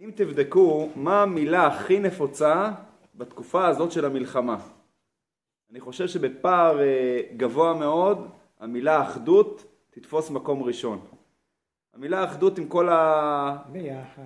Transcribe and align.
אם 0.00 0.10
תבדקו 0.14 0.88
מה 0.96 1.22
המילה 1.22 1.66
הכי 1.66 2.00
נפוצה 2.00 2.70
בתקופה 3.14 3.66
הזאת 3.66 3.92
של 3.92 4.04
המלחמה. 4.04 4.58
אני 5.70 5.80
חושב 5.80 6.08
שבפער 6.08 6.80
אה, 6.80 7.20
גבוה 7.36 7.74
מאוד 7.74 8.28
המילה 8.60 9.02
אחדות 9.02 9.64
תתפוס 9.90 10.30
מקום 10.30 10.62
ראשון. 10.62 11.00
המילה 11.94 12.24
אחדות 12.24 12.58
עם 12.58 12.68
כל 12.68 12.88
ה... 12.88 13.56
ביחד, 13.72 14.22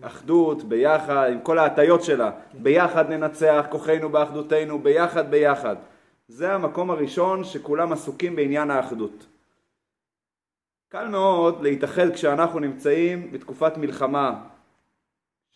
אחדות, 0.00 0.62
ביחד, 0.62 1.28
עם 1.32 1.40
כל 1.40 1.58
ההטיות 1.58 2.04
שלה. 2.04 2.30
ביחד 2.54 3.10
ננצח, 3.10 3.66
כוחנו 3.70 4.08
באחדותנו, 4.08 4.78
ביחד 4.78 5.30
ביחד. 5.30 5.76
זה 6.28 6.52
המקום 6.52 6.90
הראשון 6.90 7.44
שכולם 7.44 7.92
עסוקים 7.92 8.36
בעניין 8.36 8.70
האחדות. 8.70 9.26
קל 10.88 11.08
מאוד 11.08 11.62
להתאחד 11.62 12.10
כשאנחנו 12.10 12.58
נמצאים 12.60 13.32
בתקופת 13.32 13.76
מלחמה, 13.76 14.48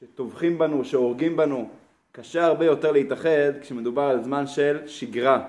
שטובחים 0.00 0.58
בנו, 0.58 0.84
שהורגים 0.84 1.36
בנו. 1.36 1.68
קשה 2.12 2.46
הרבה 2.46 2.64
יותר 2.64 2.92
להתאחד 2.92 3.60
כשמדובר 3.60 4.02
על 4.02 4.22
זמן 4.22 4.46
של 4.46 4.86
שגרה. 4.86 5.48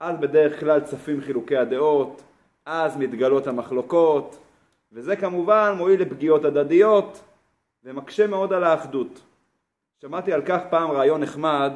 אז 0.00 0.16
בדרך 0.20 0.60
כלל 0.60 0.80
צפים 0.80 1.20
חילוקי 1.20 1.56
הדעות, 1.56 2.22
אז 2.66 2.96
מתגלות 2.96 3.46
המחלוקות, 3.46 4.38
וזה 4.92 5.16
כמובן 5.16 5.74
מועיל 5.76 6.00
לפגיעות 6.00 6.44
הדדיות 6.44 7.20
ומקשה 7.84 8.26
מאוד 8.26 8.52
על 8.52 8.64
האחדות. 8.64 9.20
שמעתי 10.00 10.32
על 10.32 10.42
כך 10.46 10.60
פעם 10.70 10.90
רעיון 10.90 11.20
נחמד 11.20 11.72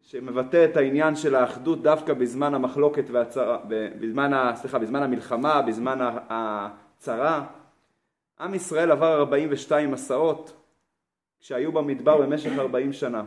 שמבטא 0.00 0.64
את 0.64 0.76
העניין 0.76 1.16
של 1.16 1.34
האחדות 1.34 1.82
דווקא 1.82 2.14
בזמן 2.14 2.54
המחלוקת 2.54 3.04
והצרה, 3.10 3.58
בזמן, 4.00 4.52
סליחה, 4.54 4.78
בזמן 4.78 5.02
המלחמה, 5.02 5.62
בזמן 5.62 5.98
הצרה. 6.28 7.46
עם 8.40 8.54
ישראל 8.54 8.90
עבר 8.90 9.18
42 9.18 9.90
מסעות 9.90 10.52
כשהיו 11.40 11.72
במדבר 11.72 12.16
במשך 12.16 12.50
40 12.58 12.92
שנה. 12.92 13.24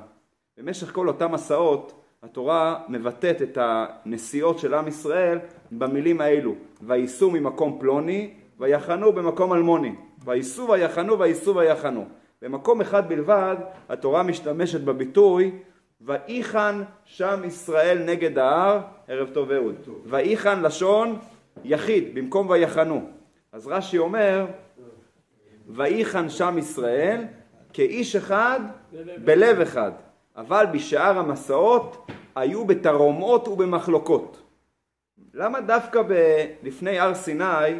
במשך 0.58 0.92
כל 0.92 1.08
אותם 1.08 1.32
מסעות 1.32 2.04
התורה 2.24 2.80
מבטאת 2.90 3.42
את 3.42 3.58
הנסיעות 3.62 4.60
של 4.60 4.74
עם 4.74 4.88
ישראל 4.88 5.40
במילים 5.72 6.22
האלו 6.22 6.56
וייסעו 6.82 7.32
ממקום 7.32 7.78
פלוני 7.80 8.34
ויחנו 8.60 9.14
במקום 9.14 9.54
אלמוני 9.54 9.96
וייסעו 10.26 10.70
ויחנו 10.70 11.20
וייסעו 11.20 11.56
ויחנו 11.56 12.06
במקום 12.42 12.82
אחד 12.82 13.10
בלבד 13.10 13.56
התורה 13.90 14.24
משתמשת 14.24 14.82
בביטוי 14.82 15.52
ויחן 16.02 16.84
שם 17.06 17.42
ישראל 17.46 18.04
נגד 18.06 18.38
ההר, 18.38 18.80
ערב 19.08 19.30
טוב 19.34 19.52
אהוד. 19.52 19.76
ויחן 20.06 20.62
לשון 20.62 21.20
יחיד 21.64 22.16
במקום 22.16 22.50
ויחנו. 22.50 23.10
אז 23.52 23.68
רש"י 23.68 23.98
אומר 23.98 24.46
ויחן 25.68 26.30
שם 26.30 26.58
ישראל 26.58 27.26
כאיש 27.74 28.16
אחד 28.16 28.60
בלב 29.24 29.60
אחד. 29.60 29.92
אבל 30.36 30.66
בשאר 30.72 31.20
המסעות 31.20 32.08
היו 32.36 32.66
בתרעומות 32.66 33.48
ובמחלוקות. 33.48 34.42
למה 35.34 35.62
דווקא 35.62 36.02
ב... 36.02 36.14
לפני 36.64 37.00
הר 37.00 37.14
סיני 37.14 37.80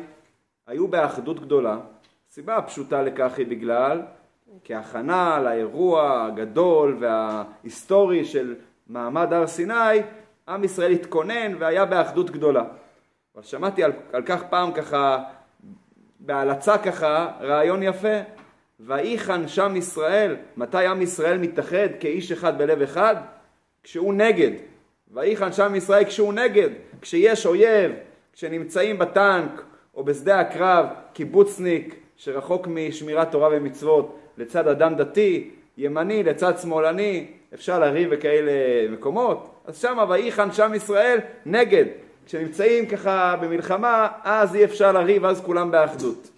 היו 0.68 0.88
באחדות 0.88 1.40
גדולה? 1.40 1.78
הסיבה 2.30 2.58
הפשוטה 2.58 3.02
לכך 3.02 3.38
היא 3.38 3.48
בגלל 3.48 4.02
כהכנה 4.64 5.40
לאירוע 5.40 6.26
הגדול 6.26 6.98
וההיסטורי 7.00 8.26
של 8.26 8.56
מעמד 8.88 9.34
הר 9.34 9.48
סיני, 9.48 10.00
עם 10.48 10.64
ישראל 10.64 10.92
התכונן 10.92 11.56
והיה 11.60 11.86
באחדות 11.86 12.30
גדולה. 12.30 12.64
אבל 13.36 13.44
שמעתי 13.44 13.84
על, 13.84 13.92
על 14.14 14.22
כך 14.26 14.44
פעם 14.50 14.72
ככה, 14.72 15.24
בהלצה 16.26 16.78
ככה, 16.78 17.32
רעיון 17.42 17.84
יפה. 17.84 18.18
ויחן 18.80 19.48
שם 19.48 19.76
ישראל, 19.76 20.36
מתי 20.58 20.86
עם 20.86 21.02
ישראל 21.02 21.38
מתאחד 21.38 21.88
כאיש 22.00 22.32
אחד 22.32 22.58
בלב 22.58 22.82
אחד? 22.82 23.16
כשהוא 23.84 24.14
נגד. 24.14 24.52
ויחן 25.12 25.52
שם 25.52 25.76
ישראל 25.76 26.04
כשהוא 26.04 26.34
נגד, 26.34 26.70
כשיש 27.02 27.46
אויב, 27.46 27.92
כשנמצאים 28.34 28.98
בטנק 28.98 29.62
או 29.96 30.04
בשדה 30.04 30.40
הקרב 30.40 30.86
קיבוצניק 31.14 31.96
שרחוק 32.16 32.68
משמירת 32.68 33.32
תורה 33.32 33.50
ומצוות 33.52 34.20
לצד 34.38 34.68
אדם 34.68 34.96
דתי, 34.96 35.50
ימני 35.78 36.24
לצד 36.24 36.58
שמאלני, 36.58 37.28
אפשר 37.54 37.80
לריב 37.80 38.14
בכאלה 38.14 38.52
מקומות, 38.90 39.50
אז 39.66 39.82
שמה 39.82 40.06
ויחן 40.10 40.52
שם 40.52 40.72
ישראל 40.76 41.20
נגד. 41.46 41.86
כשנמצאים 42.26 42.86
ככה 42.86 43.36
במלחמה, 43.42 44.08
אז 44.24 44.56
אי 44.56 44.64
אפשר 44.64 44.92
לריב, 44.92 45.26
אז 45.26 45.42
כולם 45.42 45.72
באחדות. 45.72 46.30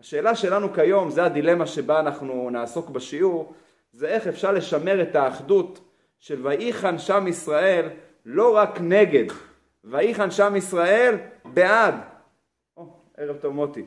השאלה 0.00 0.34
שלנו 0.34 0.72
כיום, 0.72 1.10
זה 1.10 1.24
הדילמה 1.24 1.66
שבה 1.66 2.00
אנחנו 2.00 2.50
נעסוק 2.50 2.90
בשיעור, 2.90 3.52
זה 3.92 4.08
איך 4.08 4.26
אפשר 4.26 4.52
לשמר 4.52 5.02
את 5.02 5.16
האחדות 5.16 5.80
של 6.20 6.46
ויחן 6.46 6.98
שם 6.98 7.26
ישראל 7.28 7.88
לא 8.26 8.56
רק 8.56 8.80
נגד, 8.80 9.24
ויחן 9.84 10.30
שם 10.30 10.56
ישראל 10.56 11.16
בעד. 11.44 11.94
או, 12.76 12.86
ערב 13.16 13.36
טוב 13.36 13.54
מוטי. 13.54 13.84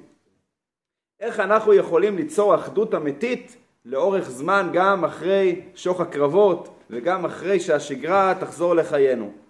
איך 1.19 1.39
אנחנו 1.39 1.73
יכולים 1.73 2.17
ליצור 2.17 2.55
אחדות 2.55 2.95
אמיתית 2.95 3.57
לאורך 3.85 4.29
זמן 4.29 4.69
גם 4.73 5.05
אחרי 5.05 5.61
שוך 5.75 6.01
הקרבות 6.01 6.69
וגם 6.89 7.25
אחרי 7.25 7.59
שהשגרה 7.59 8.33
תחזור 8.39 8.75
לחיינו. 8.75 9.42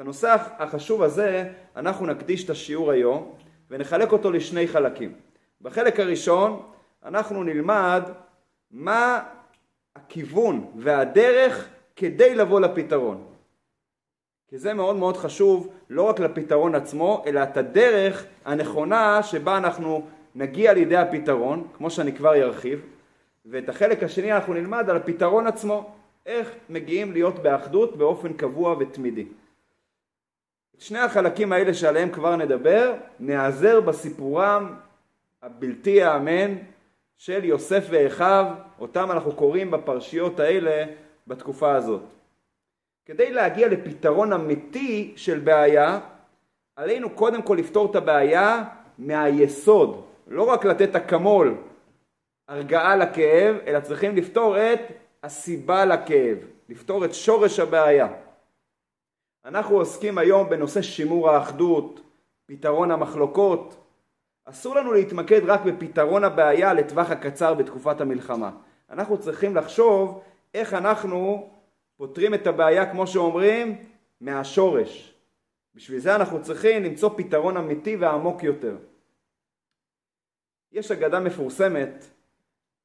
הנושא 0.00 0.36
החשוב 0.58 1.02
הזה 1.02 1.48
אנחנו 1.76 2.06
נקדיש 2.06 2.44
את 2.44 2.50
השיעור 2.50 2.90
היום 2.90 3.32
ונחלק 3.70 4.12
אותו 4.12 4.30
לשני 4.30 4.68
חלקים. 4.68 5.12
בחלק 5.62 6.00
הראשון 6.00 6.62
אנחנו 7.04 7.44
נלמד 7.44 8.02
מה 8.70 9.22
הכיוון 9.96 10.70
והדרך 10.76 11.68
כדי 11.96 12.34
לבוא 12.34 12.60
לפתרון. 12.60 13.24
כי 14.48 14.58
זה 14.58 14.74
מאוד 14.74 14.96
מאוד 14.96 15.16
חשוב 15.16 15.68
לא 15.90 16.02
רק 16.02 16.20
לפתרון 16.20 16.74
עצמו, 16.74 17.22
אלא 17.26 17.42
את 17.42 17.56
הדרך 17.56 18.24
הנכונה 18.44 19.22
שבה 19.22 19.58
אנחנו 19.58 20.06
נגיע 20.34 20.72
לידי 20.72 20.96
הפתרון, 20.96 21.68
כמו 21.76 21.90
שאני 21.90 22.12
כבר 22.12 22.34
ארחיב, 22.34 22.82
ואת 23.46 23.68
החלק 23.68 24.02
השני 24.02 24.32
אנחנו 24.32 24.54
נלמד 24.54 24.90
על 24.90 24.96
הפתרון 24.96 25.46
עצמו, 25.46 25.90
איך 26.26 26.52
מגיעים 26.68 27.12
להיות 27.12 27.38
באחדות 27.38 27.96
באופן 27.96 28.32
קבוע 28.32 28.76
ותמידי. 28.78 29.26
שני 30.80 30.98
החלקים 30.98 31.52
האלה 31.52 31.74
שעליהם 31.74 32.10
כבר 32.10 32.36
נדבר, 32.36 32.94
נעזר 33.20 33.80
בסיפורם 33.80 34.74
הבלתי 35.42 35.90
ייאמן 35.90 36.56
של 37.18 37.44
יוסף 37.44 37.86
ואחיו, 37.90 38.46
אותם 38.80 39.10
אנחנו 39.10 39.32
קוראים 39.32 39.70
בפרשיות 39.70 40.40
האלה 40.40 40.84
בתקופה 41.26 41.74
הזאת. 41.74 42.02
כדי 43.06 43.32
להגיע 43.32 43.68
לפתרון 43.68 44.32
אמיתי 44.32 45.12
של 45.16 45.38
בעיה, 45.38 46.00
עלינו 46.76 47.10
קודם 47.10 47.42
כל 47.42 47.56
לפתור 47.58 47.90
את 47.90 47.96
הבעיה 47.96 48.64
מהיסוד, 48.98 50.04
לא 50.26 50.42
רק 50.42 50.64
לתת 50.64 50.96
אקמול, 50.96 51.54
הרגעה 52.48 52.96
לכאב, 52.96 53.56
אלא 53.66 53.80
צריכים 53.80 54.16
לפתור 54.16 54.58
את 54.58 54.80
הסיבה 55.22 55.84
לכאב, 55.84 56.38
לפתור 56.68 57.04
את 57.04 57.14
שורש 57.14 57.60
הבעיה. 57.60 58.08
אנחנו 59.44 59.76
עוסקים 59.76 60.18
היום 60.18 60.50
בנושא 60.50 60.82
שימור 60.82 61.30
האחדות, 61.30 62.00
פתרון 62.46 62.90
המחלוקות. 62.90 63.76
אסור 64.44 64.76
לנו 64.76 64.92
להתמקד 64.92 65.40
רק 65.44 65.60
בפתרון 65.60 66.24
הבעיה 66.24 66.72
לטווח 66.72 67.10
הקצר 67.10 67.54
בתקופת 67.54 68.00
המלחמה. 68.00 68.50
אנחנו 68.90 69.18
צריכים 69.18 69.56
לחשוב 69.56 70.22
איך 70.54 70.74
אנחנו 70.74 71.50
פותרים 71.96 72.34
את 72.34 72.46
הבעיה, 72.46 72.92
כמו 72.92 73.06
שאומרים, 73.06 73.84
מהשורש. 74.20 75.14
בשביל 75.74 75.98
זה 75.98 76.16
אנחנו 76.16 76.42
צריכים 76.42 76.82
למצוא 76.82 77.10
פתרון 77.16 77.56
אמיתי 77.56 77.96
ועמוק 77.96 78.42
יותר. 78.42 78.76
יש 80.72 80.90
אגדה 80.90 81.20
מפורסמת 81.20 82.04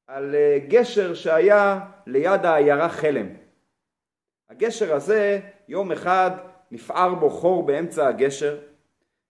על 0.06 0.34
אה, 0.34 0.58
גשר 0.68 1.14
שהיה 1.14 1.80
ליד 2.06 2.44
העיירה 2.44 2.88
חלם. 2.88 3.26
הגשר 4.50 4.94
הזה, 4.94 5.40
יום 5.68 5.92
אחד 5.92 6.30
נפער 6.70 7.14
בו 7.14 7.30
חור 7.30 7.66
באמצע 7.66 8.08
הגשר, 8.08 8.58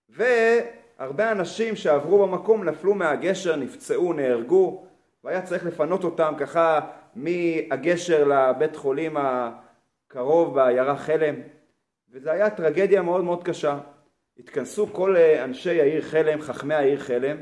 והרבה 0.09 1.31
אנשים 1.31 1.75
שעברו 1.75 2.27
במקום 2.27 2.63
נפלו 2.63 2.93
מהגשר, 2.93 3.55
נפצעו, 3.55 4.13
נהרגו, 4.13 4.85
והיה 5.23 5.41
צריך 5.41 5.65
לפנות 5.65 6.03
אותם 6.03 6.33
ככה 6.37 6.79
מהגשר 7.15 8.23
לבית 8.23 8.75
חולים 8.75 9.17
הקרוב 9.17 10.55
בעיירה 10.55 10.97
חלם, 10.97 11.35
וזו 12.11 12.29
הייתה 12.29 12.49
טרגדיה 12.49 13.01
מאוד 13.01 13.23
מאוד 13.23 13.43
קשה. 13.43 13.77
התכנסו 14.39 14.87
כל 14.93 15.15
אה, 15.15 15.43
אנשי 15.43 15.81
העיר 15.81 16.01
חלם, 16.01 16.41
חכמי 16.41 16.73
העיר 16.73 16.99
חלם, 16.99 17.37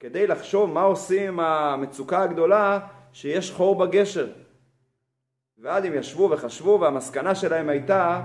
כדי 0.00 0.26
לחשוב 0.26 0.70
מה 0.70 0.82
עושים 0.82 1.28
עם 1.28 1.40
המצוקה 1.40 2.22
הגדולה 2.22 2.78
שיש 3.12 3.50
חור 3.50 3.74
בגשר. 3.74 4.26
ואז 5.64 5.84
הם 5.84 5.94
ישבו 5.94 6.30
וחשבו 6.30 6.78
והמסקנה 6.80 7.34
שלהם 7.34 7.68
הייתה 7.68 8.20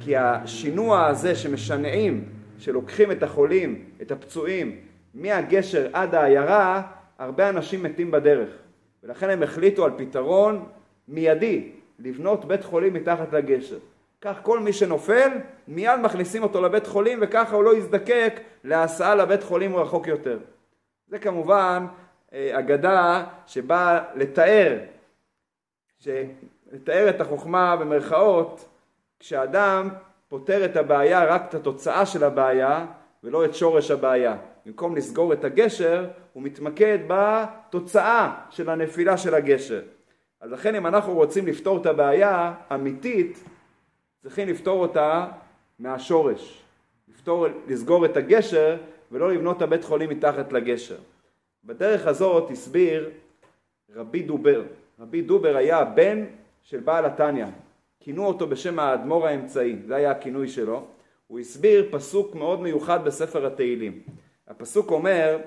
כי 0.00 0.16
השינוע 0.16 1.06
הזה 1.06 1.34
שמשנעים, 1.34 2.24
שלוקחים 2.58 3.10
את 3.10 3.22
החולים, 3.22 3.84
את 4.02 4.10
הפצועים, 4.12 4.80
מהגשר 5.14 5.88
עד 5.92 6.14
העיירה, 6.14 6.82
הרבה 7.18 7.48
אנשים 7.48 7.82
מתים 7.82 8.10
בדרך. 8.10 8.48
ולכן 9.02 9.30
הם 9.30 9.42
החליטו 9.42 9.84
על 9.84 9.90
פתרון 9.96 10.64
מיידי, 11.08 11.68
לבנות 11.98 12.44
בית 12.44 12.64
חולים 12.64 12.92
מתחת 12.92 13.32
לגשר. 13.32 13.78
כך 14.20 14.38
כל 14.42 14.60
מי 14.60 14.72
שנופל, 14.72 15.30
מיד 15.68 16.00
מכניסים 16.02 16.42
אותו 16.42 16.62
לבית 16.62 16.86
חולים 16.86 17.18
וככה 17.22 17.56
הוא 17.56 17.64
לא 17.64 17.76
יזדקק 17.76 18.40
להסעה 18.64 19.14
לבית 19.14 19.42
חולים 19.42 19.76
רחוק 19.76 20.06
יותר. 20.06 20.38
זה 21.06 21.18
כמובן 21.18 21.86
אה, 22.32 22.58
אגדה 22.58 23.24
שבאה 23.46 24.04
לתאר, 24.14 24.78
לתאר 26.72 27.10
את 27.10 27.20
החוכמה 27.20 27.76
במרכאות, 27.76 28.68
כשאדם 29.18 29.88
פותר 30.28 30.64
את 30.64 30.76
הבעיה 30.76 31.24
רק 31.24 31.42
את 31.48 31.54
התוצאה 31.54 32.06
של 32.06 32.24
הבעיה 32.24 32.86
ולא 33.24 33.44
את 33.44 33.54
שורש 33.54 33.90
הבעיה. 33.90 34.36
במקום 34.66 34.96
לסגור 34.96 35.32
את 35.32 35.44
הגשר, 35.44 36.08
הוא 36.32 36.42
מתמקד 36.42 36.98
בתוצאה 37.08 38.34
של 38.50 38.70
הנפילה 38.70 39.16
של 39.16 39.34
הגשר. 39.34 39.82
אז 40.40 40.52
לכן 40.52 40.74
אם 40.74 40.86
אנחנו 40.86 41.14
רוצים 41.14 41.46
לפתור 41.46 41.80
את 41.80 41.86
הבעיה 41.86 42.54
אמיתית, 42.74 43.44
צריכים 44.22 44.48
לפתור 44.48 44.80
אותה 44.82 45.26
מהשורש. 45.78 46.62
לפתור, 47.08 47.46
לסגור 47.68 48.04
את 48.04 48.16
הגשר 48.16 48.76
ולא 49.12 49.32
לבנות 49.32 49.56
את 49.56 49.62
הבית 49.62 49.84
חולים 49.84 50.10
מתחת 50.10 50.52
לגשר. 50.52 50.96
בדרך 51.64 52.06
הזאת 52.06 52.50
הסביר 52.50 53.10
רבי 53.94 54.22
דובר. 54.22 54.62
רבי 55.00 55.22
דובר 55.22 55.56
היה 55.56 55.84
בן 55.84 56.24
של 56.62 56.80
בעל 56.80 57.04
התניא. 57.04 57.46
כינו 58.00 58.26
אותו 58.26 58.46
בשם 58.46 58.78
האדמו"ר 58.78 59.26
האמצעי, 59.26 59.76
זה 59.86 59.96
היה 59.96 60.10
הכינוי 60.10 60.48
שלו. 60.48 60.86
הוא 61.26 61.38
הסביר 61.38 61.88
פסוק 61.90 62.34
מאוד 62.34 62.60
מיוחד 62.60 63.04
בספר 63.04 63.46
התהילים. 63.46 64.02
הפסוק 64.48 64.90
אומר, 64.90 65.38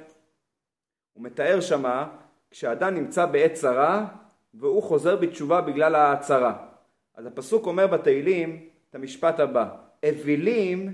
הוא 1.13 1.23
מתאר 1.23 1.61
שמה, 1.61 2.07
כשאדם 2.51 2.93
נמצא 2.95 3.25
בעת 3.25 3.53
צרה 3.53 4.07
והוא 4.53 4.83
חוזר 4.83 5.15
בתשובה 5.15 5.61
בגלל 5.61 5.95
הצרה. 5.95 6.67
אז 7.15 7.25
הפסוק 7.25 7.65
אומר 7.65 7.87
בתהילים 7.87 8.69
את 8.89 8.95
המשפט 8.95 9.39
הבא: 9.39 9.75
אווילים 10.05 10.93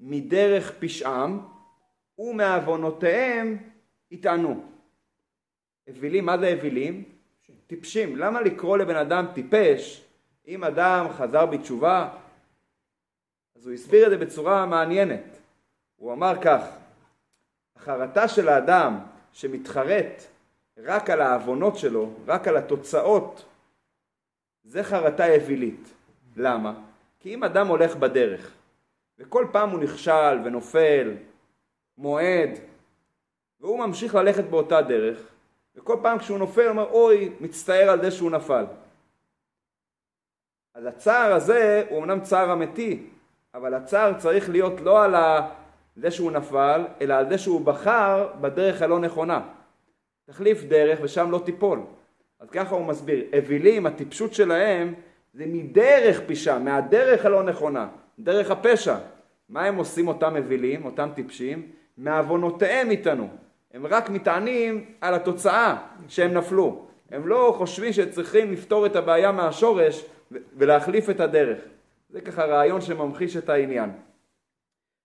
מדרך 0.00 0.72
פשעם 0.78 1.40
ומעוונותיהם 2.18 3.56
יטענו. 4.10 4.64
אווילים, 5.88 6.26
מה 6.26 6.38
זה 6.38 6.52
אווילים? 6.52 7.04
טיפשים. 7.74 8.16
למה 8.16 8.40
לקרוא 8.40 8.78
לבן 8.78 8.96
אדם 8.96 9.26
טיפש 9.34 10.04
אם 10.48 10.64
אדם 10.64 11.06
חזר 11.16 11.46
בתשובה? 11.46 12.08
אז 13.56 13.66
הוא 13.66 13.74
הסביר 13.74 14.06
את 14.06 14.10
זה 14.10 14.16
בצורה 14.26 14.66
מעניינת. 14.66 15.24
הוא 15.96 16.12
אמר 16.12 16.42
כך: 16.42 16.60
החרטה 17.76 18.28
של 18.28 18.48
האדם 18.48 18.98
שמתחרט 19.32 20.22
רק 20.78 21.10
על 21.10 21.20
העוונות 21.20 21.78
שלו, 21.78 22.10
רק 22.26 22.48
על 22.48 22.56
התוצאות, 22.56 23.44
זה 24.64 24.84
חרטה 24.84 25.34
אווילית. 25.34 25.88
למה? 26.36 26.74
כי 27.20 27.34
אם 27.34 27.44
אדם 27.44 27.66
הולך 27.66 27.96
בדרך 27.96 28.52
וכל 29.18 29.46
פעם 29.52 29.70
הוא 29.70 29.80
נכשל 29.80 30.38
ונופל, 30.44 31.14
מועד, 31.98 32.50
והוא 33.60 33.78
ממשיך 33.78 34.14
ללכת 34.14 34.44
באותה 34.44 34.82
דרך, 34.82 35.31
וכל 35.76 35.96
פעם 36.02 36.18
כשהוא 36.18 36.38
נופל 36.38 36.60
הוא 36.60 36.70
אומר 36.70 36.90
אוי, 36.90 37.32
מצטער 37.40 37.90
על 37.90 38.02
זה 38.02 38.10
שהוא 38.10 38.30
נפל. 38.30 38.64
אז 40.74 40.86
הצער 40.86 41.32
הזה 41.32 41.84
הוא 41.88 41.98
אמנם 41.98 42.20
צער 42.20 42.52
אמיתי, 42.52 43.06
אבל 43.54 43.74
הצער 43.74 44.18
צריך 44.18 44.50
להיות 44.50 44.80
לא 44.80 45.04
על 45.04 45.14
זה 45.96 46.10
שהוא 46.10 46.30
נפל, 46.30 46.84
אלא 47.00 47.14
על 47.14 47.28
זה 47.28 47.38
שהוא 47.38 47.60
בחר 47.60 48.28
בדרך 48.40 48.82
הלא 48.82 48.98
נכונה. 48.98 49.40
תחליף 50.26 50.64
דרך 50.64 50.98
ושם 51.02 51.30
לא 51.30 51.42
תיפול. 51.44 51.80
אז 52.40 52.50
ככה 52.50 52.74
הוא 52.74 52.86
מסביר, 52.86 53.24
אווילים, 53.36 53.86
הטיפשות 53.86 54.34
שלהם 54.34 54.94
זה 55.34 55.44
מדרך 55.46 56.20
פישה, 56.26 56.58
מהדרך 56.58 57.26
הלא 57.26 57.42
נכונה, 57.42 57.88
דרך 58.18 58.50
הפשע. 58.50 58.96
מה 59.48 59.64
הם 59.64 59.76
עושים 59.76 60.08
אותם 60.08 60.36
אווילים, 60.36 60.84
אותם 60.84 61.10
טיפשים? 61.14 61.70
מעוונותיהם 61.96 62.90
איתנו. 62.90 63.28
הם 63.72 63.86
רק 63.86 64.10
מתענים 64.10 64.84
על 65.00 65.14
התוצאה 65.14 65.76
שהם 66.08 66.34
נפלו. 66.34 66.86
הם 67.10 67.26
לא 67.28 67.54
חושבים 67.58 67.92
שצריכים 67.92 68.52
לפתור 68.52 68.86
את 68.86 68.96
הבעיה 68.96 69.32
מהשורש 69.32 70.04
ולהחליף 70.56 71.10
את 71.10 71.20
הדרך. 71.20 71.58
זה 72.10 72.20
ככה 72.20 72.44
רעיון 72.44 72.80
שממחיש 72.80 73.36
את 73.36 73.48
העניין. 73.48 73.90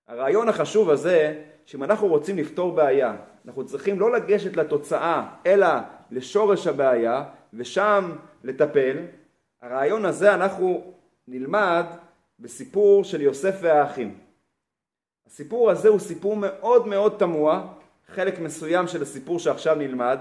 הרעיון 0.08 0.50
החשוב 0.50 0.90
הזה, 0.90 1.44
שאם 1.66 1.84
אנחנו 1.84 2.08
רוצים 2.08 2.38
לפתור 2.38 2.76
בעיה, 2.76 3.16
אנחנו 3.46 3.66
צריכים 3.66 4.00
לא 4.00 4.12
לגשת 4.12 4.58
לתוצאה, 4.58 5.30
אלא 5.46 5.68
לשורש 6.12 6.68
הבעיה, 6.68 7.24
ושם 7.54 8.12
לטפל. 8.44 8.98
הרעיון 9.62 10.06
הזה 10.06 10.34
אנחנו 10.34 10.94
נלמד 11.28 11.86
בסיפור 12.40 13.04
של 13.04 13.22
יוסף 13.22 13.58
והאחים. 13.62 14.18
הסיפור 15.28 15.72
הזה 15.72 15.90
הוא 15.90 16.00
סיפור 16.00 16.36
מאוד 16.36 16.88
מאוד 16.88 17.16
תמוה, 17.20 17.68
חלק 18.12 18.40
מסוים 18.40 18.88
של 18.88 19.02
הסיפור 19.02 19.40
שעכשיו 19.40 19.76
נלמד, 19.76 20.20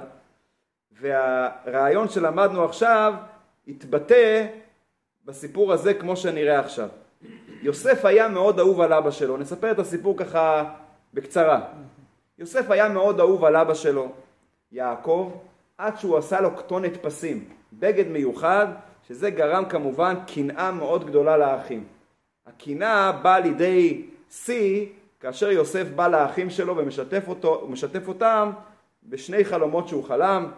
והרעיון 0.93 2.09
שלמדנו 2.09 2.65
עכשיו 2.65 3.15
יתבטא 3.67 4.47
בסיפור 5.25 5.73
הזה 5.73 5.95
כמו 5.95 6.17
שנראה 6.17 6.59
עכשיו. 6.61 6.89
יוסף 7.63 8.05
היה 8.05 8.29
מאוד 8.29 8.59
אהוב 8.59 8.81
על 8.81 8.93
אבא 8.93 9.11
שלו, 9.11 9.37
נספר 9.37 9.71
את 9.71 9.79
הסיפור 9.79 10.17
ככה 10.17 10.75
בקצרה. 11.15 11.61
יוסף 12.39 12.71
היה 12.71 12.89
מאוד 12.89 13.21
אהוב 13.21 13.45
על 13.45 13.57
אבא 13.57 13.75
שלו, 13.75 14.13
יעקב, 14.73 15.33
עד 15.79 15.99
שהוא 15.99 16.17
עשה 16.17 16.41
לו 16.41 16.57
כתונת 16.57 16.97
פסים, 17.03 17.45
בגד 17.73 18.09
מיוחד, 18.09 18.67
שזה 19.09 19.31
גרם 19.31 19.65
כמובן 19.65 20.15
קנאה 20.35 20.73
מאוד 20.73 21.07
גדולה 21.07 21.37
לאחים. 21.37 21.85
הקנאה 22.47 23.13
באה 23.13 23.39
לידי 23.41 24.03
שיא 24.31 24.87
כאשר 25.27 25.51
יוסף 25.51 25.87
בא 25.95 26.09
לאחים 26.09 26.51
שלו 26.51 26.77
ומשתף 26.77 27.25
אותו, 27.29 27.69
אותם 28.09 28.51
בשני 29.03 29.45
חלומות 29.45 29.89
שהוא 29.89 30.05
חלם, 30.05 30.51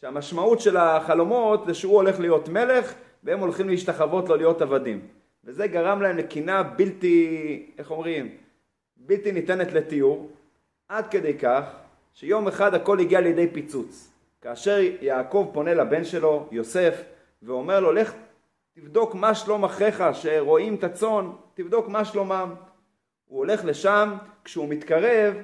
שהמשמעות 0.00 0.60
של 0.60 0.76
החלומות 0.76 1.66
זה 1.66 1.74
שהוא 1.74 1.94
הולך 1.94 2.20
להיות 2.20 2.48
מלך 2.48 2.94
והם 3.24 3.40
הולכים 3.40 3.68
להשתחוות 3.68 4.28
לו 4.28 4.36
להיות 4.36 4.62
עבדים. 4.62 5.00
וזה 5.44 5.66
גרם 5.66 6.02
להם 6.02 6.16
לקנאה 6.16 6.62
בלתי, 6.62 7.66
איך 7.78 7.90
אומרים, 7.90 8.36
בלתי 8.96 9.32
ניתנת 9.32 9.72
לתיאור, 9.72 10.30
עד 10.88 11.06
כדי 11.10 11.38
כך 11.38 11.64
שיום 12.14 12.48
אחד 12.48 12.74
הכל 12.74 13.00
הגיע 13.00 13.20
לידי 13.20 13.48
פיצוץ. 13.52 14.12
כאשר 14.40 14.78
יעקב 15.00 15.50
פונה 15.52 15.74
לבן 15.74 16.04
שלו, 16.04 16.48
יוסף, 16.50 17.02
ואומר 17.42 17.80
לו, 17.80 17.92
לך 17.92 18.12
תבדוק 18.74 19.14
מה 19.14 19.34
שלום 19.34 19.64
אחיך 19.64 20.04
שרואים 20.12 20.74
את 20.74 20.84
הצאן, 20.84 21.30
תבדוק 21.54 21.88
מה 21.88 22.04
שלומם. 22.04 22.54
הוא 23.26 23.38
הולך 23.38 23.64
לשם, 23.64 24.14
כשהוא 24.44 24.68
מתקרב, 24.68 25.34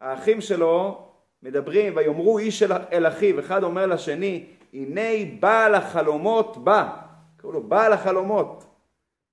האחים 0.00 0.40
שלו 0.40 1.06
מדברים, 1.42 1.96
ויאמרו 1.96 2.38
איש 2.38 2.62
אל 2.62 3.06
אחיו, 3.06 3.40
אחד 3.40 3.62
אומר 3.64 3.86
לשני, 3.86 4.46
הנה 4.72 5.34
בעל 5.40 5.74
החלומות 5.74 6.64
בא. 6.64 6.88
קראו 7.36 7.52
לו 7.52 7.62
בעל 7.62 7.92
החלומות. 7.92 8.64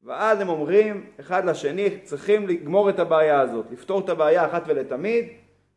ואז 0.04 0.40
הם 0.42 0.50
אומרים 0.50 1.06
אחד 1.20 1.46
לשני, 1.46 2.00
צריכים 2.04 2.48
לגמור 2.48 2.90
את 2.90 3.00
הבעיה 3.00 3.40
הזאת, 3.40 3.66
לפתור 3.72 4.00
את 4.00 4.10
הבעיה 4.10 4.46
אחת 4.46 4.64
ולתמיד, 4.68 5.26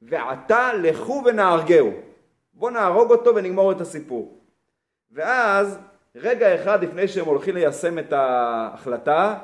ועתה 0.03 0.73
לכו 0.75 1.23
ונהרגהו. 1.27 1.93
בואו 2.55 2.71
נהרוג 2.71 3.11
אותו 3.11 3.35
ונגמור 3.35 3.73
את 3.73 3.81
הסיפור. 3.81 4.41
ואז, 5.11 5.79
רגע 6.15 6.55
אחד 6.55 6.85
לפני 6.85 7.09
שהם 7.09 7.27
הולכים 7.27 7.55
ליישם 7.55 7.99
את 7.99 8.13
ההחלטה, 8.13 9.39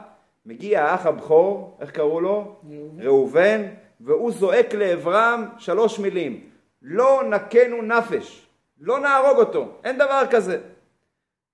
מגיע 0.47 0.85
האח 0.85 1.07
הבכור, 1.07 1.77
איך 1.81 1.91
קראו 1.91 2.21
לו? 2.21 2.57
ראובן, 2.99 3.63
והוא 4.01 4.33
זועק 4.33 4.75
לעברם 4.75 5.49
שלוש 5.59 5.99
מילים, 5.99 6.51
לא 6.83 7.23
נכנו 7.29 7.83
נפש, 7.83 8.47
לא 8.81 9.01
נהרוג 9.01 9.39
אותו, 9.39 9.69
אין 9.85 9.99
דבר 9.99 10.23
כזה. 10.31 10.61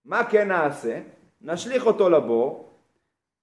מה 0.04 0.24
כן 0.24 0.48
נעשה? 0.48 1.00
נשליך 1.40 1.86
אותו 1.86 2.10
לבור, 2.10 2.68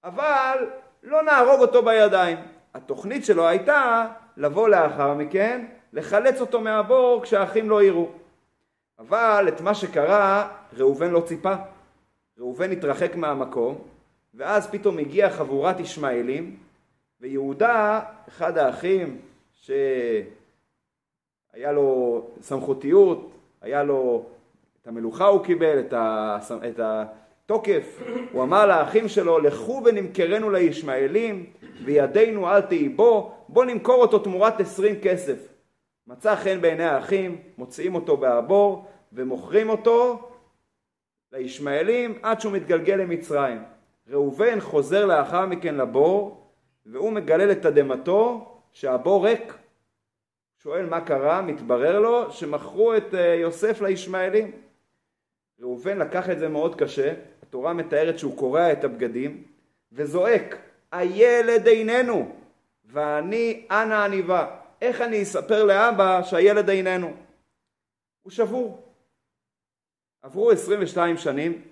אבל 0.04 0.66
לא 1.02 1.22
נהרוג 1.22 1.60
אותו 1.60 1.82
בידיים. 1.82 2.38
התוכנית 2.74 3.24
שלו 3.24 3.48
הייתה 3.48 4.06
לבוא 4.36 4.68
לאחר 4.68 5.14
מכן, 5.14 5.66
לחלץ 5.92 6.40
אותו 6.40 6.60
מהבור 6.60 7.22
כשהאחים 7.22 7.70
לא 7.70 7.82
יראו. 7.82 8.08
אבל 8.98 9.44
את 9.48 9.60
מה 9.60 9.74
שקרה 9.74 10.48
ראובן 10.76 11.10
לא 11.10 11.20
ציפה. 11.20 11.54
ראובן 12.38 12.72
התרחק 12.72 13.16
מהמקום, 13.16 13.78
ואז 14.36 14.70
פתאום 14.70 14.98
הגיעה 14.98 15.30
חבורת 15.30 15.80
ישמעאלים, 15.80 16.56
ויהודה, 17.20 18.00
אחד 18.28 18.58
האחים 18.58 19.20
שהיה 19.52 19.82
לו 21.72 22.22
סמכותיות, 22.40 23.30
היה 23.60 23.82
לו 23.82 24.26
את 24.82 24.88
המלוכה 24.88 25.26
הוא 25.26 25.44
קיבל, 25.44 25.80
את, 25.80 25.92
ה... 25.92 26.38
את 26.68 26.80
התוקף, 26.80 28.02
הוא 28.32 28.42
אמר 28.42 28.66
לאחים 28.66 29.08
שלו, 29.08 29.38
לכו 29.38 29.82
ונמכרנו 29.84 30.50
לישמעאלים, 30.50 31.46
וידינו 31.84 32.50
אל 32.50 32.60
תהי 32.60 32.88
בו, 32.88 33.34
בוא 33.48 33.64
נמכור 33.64 34.02
אותו 34.02 34.18
תמורת 34.18 34.60
עשרים 34.60 34.94
כסף. 35.02 35.48
מצא 36.06 36.36
חן 36.36 36.60
בעיני 36.60 36.84
האחים, 36.84 37.38
מוציאים 37.58 37.94
אותו 37.94 38.16
מהבור, 38.16 38.84
ומוכרים 39.12 39.68
אותו 39.68 40.28
לישמעאלים 41.32 42.18
עד 42.22 42.40
שהוא 42.40 42.52
מתגלגל 42.52 42.94
למצרים. 42.94 43.75
ראובן 44.08 44.60
חוזר 44.60 45.06
לאחר 45.06 45.46
מכן 45.46 45.74
לבור 45.74 46.46
והוא 46.86 47.12
מגלה 47.12 47.46
לתדהמתו 47.46 48.48
שהבור 48.72 49.26
ריק. 49.26 49.54
שואל 50.62 50.86
מה 50.86 51.00
קרה, 51.00 51.42
מתברר 51.42 52.00
לו 52.00 52.32
שמכרו 52.32 52.96
את 52.96 53.14
אה, 53.14 53.34
יוסף 53.34 53.80
לישמעאלים. 53.80 54.52
ראובן 55.60 55.98
לקח 55.98 56.30
את 56.30 56.38
זה 56.38 56.48
מאוד 56.48 56.74
קשה, 56.74 57.14
התורה 57.42 57.72
מתארת 57.72 58.18
שהוא 58.18 58.36
קורע 58.36 58.72
את 58.72 58.84
הבגדים 58.84 59.44
וזועק, 59.92 60.56
הילד 60.92 61.66
איננו, 61.66 62.32
ואני 62.84 63.66
אנה 63.70 64.04
עניבה. 64.04 64.56
איך 64.82 65.00
אני 65.00 65.22
אספר 65.22 65.64
לאבא 65.64 66.22
שהילד 66.22 66.70
איננו? 66.70 67.12
הוא 68.22 68.30
שבור. 68.30 68.82
עברו 70.22 70.50
22 70.50 71.16
שנים, 71.16 71.62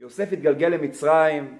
יוסף 0.00 0.32
התגלגל 0.32 0.68
למצרים, 0.68 1.58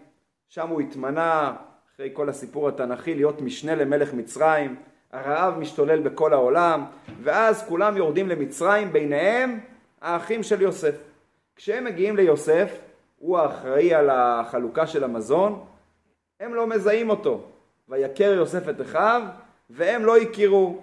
שם 0.48 0.68
הוא 0.68 0.80
התמנה, 0.80 1.56
אחרי 1.94 2.10
כל 2.12 2.28
הסיפור 2.28 2.68
התנ"כי, 2.68 3.14
להיות 3.14 3.40
משנה 3.40 3.74
למלך 3.74 4.14
מצרים, 4.14 4.76
הרעב 5.12 5.58
משתולל 5.58 6.00
בכל 6.00 6.32
העולם, 6.32 6.84
ואז 7.22 7.64
כולם 7.68 7.96
יורדים 7.96 8.28
למצרים, 8.28 8.92
ביניהם 8.92 9.60
האחים 10.00 10.42
של 10.42 10.62
יוסף. 10.62 10.94
כשהם 11.56 11.84
מגיעים 11.84 12.16
ליוסף, 12.16 12.78
הוא 13.18 13.38
האחראי 13.38 13.94
על 13.94 14.10
החלוקה 14.10 14.86
של 14.86 15.04
המזון, 15.04 15.64
הם 16.40 16.54
לא 16.54 16.66
מזהים 16.66 17.10
אותו. 17.10 17.44
ויכר 17.88 18.32
יוסף 18.32 18.68
את 18.68 18.80
אחיו, 18.80 19.22
והם 19.70 20.04
לא 20.04 20.16
הכירו. 20.16 20.80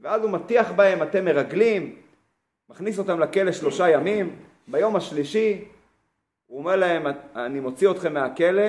ואז 0.00 0.22
הוא 0.22 0.30
מטיח 0.30 0.72
בהם, 0.72 1.02
אתם 1.02 1.24
מרגלים, 1.24 1.96
מכניס 2.70 2.98
אותם 2.98 3.20
לכלא 3.20 3.52
שלושה 3.52 3.90
ימים, 3.90 4.36
ביום 4.68 4.96
השלישי 4.96 5.64
הוא 6.46 6.58
אומר 6.58 6.76
להם, 6.76 7.06
אני 7.36 7.60
מוציא 7.60 7.90
אתכם 7.90 8.14
מהכלא, 8.14 8.68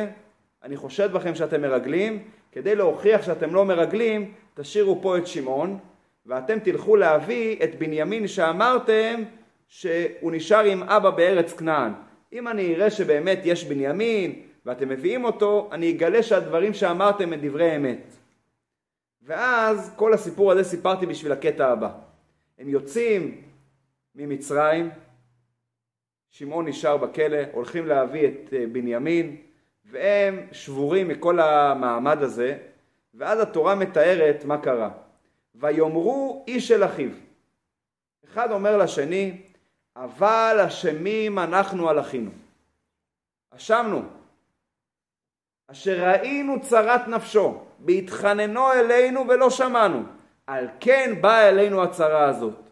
אני 0.63 0.77
חושד 0.77 1.11
בכם 1.13 1.35
שאתם 1.35 1.61
מרגלים, 1.61 2.23
כדי 2.51 2.75
להוכיח 2.75 3.25
שאתם 3.25 3.53
לא 3.53 3.65
מרגלים, 3.65 4.33
תשאירו 4.53 5.01
פה 5.01 5.17
את 5.17 5.27
שמעון, 5.27 5.77
ואתם 6.25 6.59
תלכו 6.59 6.95
להביא 6.95 7.63
את 7.63 7.79
בנימין 7.79 8.27
שאמרתם 8.27 9.23
שהוא 9.67 10.31
נשאר 10.31 10.63
עם 10.63 10.83
אבא 10.83 11.09
בארץ 11.09 11.53
כנען. 11.53 11.91
אם 12.33 12.47
אני 12.47 12.75
אראה 12.75 12.91
שבאמת 12.91 13.39
יש 13.43 13.63
בנימין 13.63 14.41
ואתם 14.65 14.89
מביאים 14.89 15.25
אותו, 15.25 15.69
אני 15.71 15.91
אגלה 15.91 16.23
שהדברים 16.23 16.73
שאמרתם 16.73 17.33
הם 17.33 17.39
דברי 17.41 17.75
אמת. 17.75 18.13
ואז 19.21 19.93
כל 19.95 20.13
הסיפור 20.13 20.51
הזה 20.51 20.63
סיפרתי 20.63 21.05
בשביל 21.05 21.31
הקטע 21.31 21.67
הבא. 21.67 21.89
הם 22.59 22.69
יוצאים 22.69 23.41
ממצרים, 24.15 24.89
שמעון 26.37 26.67
נשאר 26.67 26.97
בכלא, 26.97 27.37
הולכים 27.51 27.85
להביא 27.85 28.27
את 28.27 28.53
אה, 28.53 28.65
בנימין, 28.71 29.35
והם 29.85 30.47
שבורים 30.51 31.07
מכל 31.07 31.39
המעמד 31.39 32.21
הזה, 32.21 32.57
ואז 33.13 33.39
התורה 33.39 33.75
מתארת 33.75 34.45
מה 34.45 34.57
קרה. 34.57 34.89
ויאמרו 35.55 36.43
איש 36.47 36.71
אל 36.71 36.85
אחיו. 36.85 37.09
אחד 38.25 38.51
אומר 38.51 38.77
לשני, 38.77 39.41
אבל 39.95 40.63
אשמים 40.67 41.39
אנחנו 41.39 41.89
על 41.89 41.99
אחינו. 41.99 42.31
אשמנו. 43.55 44.01
אשר 45.67 46.09
ראינו 46.09 46.61
צרת 46.61 47.07
נפשו, 47.07 47.63
בהתחננו 47.79 48.71
אלינו 48.71 49.27
ולא 49.27 49.49
שמענו. 49.49 50.03
על 50.47 50.67
כן 50.79 51.13
באה 51.21 51.49
אלינו 51.49 51.83
הצרה 51.83 52.29
הזאת. 52.29 52.64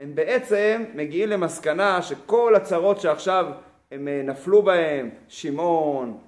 הם 0.00 0.14
בעצם 0.14 0.84
מגיעים 0.94 1.28
למסקנה 1.28 2.02
שכל 2.02 2.54
הצרות 2.54 3.00
שעכשיו 3.00 3.46
הם 3.90 4.08
אה, 4.08 4.22
נפלו 4.24 4.62
בהם, 4.62 5.10
שמעון, 5.28 6.18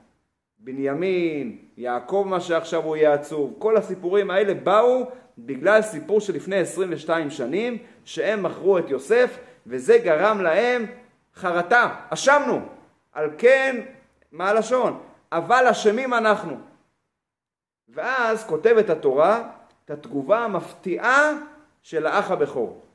בנימין, 0.59 1.59
יעקב 1.77 2.25
מה 2.29 2.41
שעכשיו 2.41 2.85
הוא 2.85 2.97
יהיה 2.97 3.15
עצוב, 3.15 3.55
כל 3.59 3.77
הסיפורים 3.77 4.31
האלה 4.31 4.55
באו 4.55 5.11
בגלל 5.39 5.83
סיפור 5.83 6.21
שלפני 6.21 6.57
22 6.57 7.31
שנים 7.31 7.79
שהם 8.05 8.43
מכרו 8.43 8.79
את 8.79 8.91
יוסף 8.91 9.39
וזה 9.67 9.99
גרם 9.99 10.41
להם 10.41 10.87
חרטה, 11.35 11.95
אשמנו, 12.11 12.61
על 13.13 13.31
כן, 13.39 13.81
מה 14.33 14.49
הלשון? 14.49 15.01
אבל 15.33 15.67
אשמים 15.71 16.15
אנחנו. 16.15 16.57
ואז 17.89 18.45
כותבת 18.45 18.91
התורה 18.91 19.51
את 19.85 19.91
התגובה 19.91 20.39
המפתיעה 20.39 21.33
של 21.83 22.07
האח 22.07 22.31
הבכור. 22.31 22.88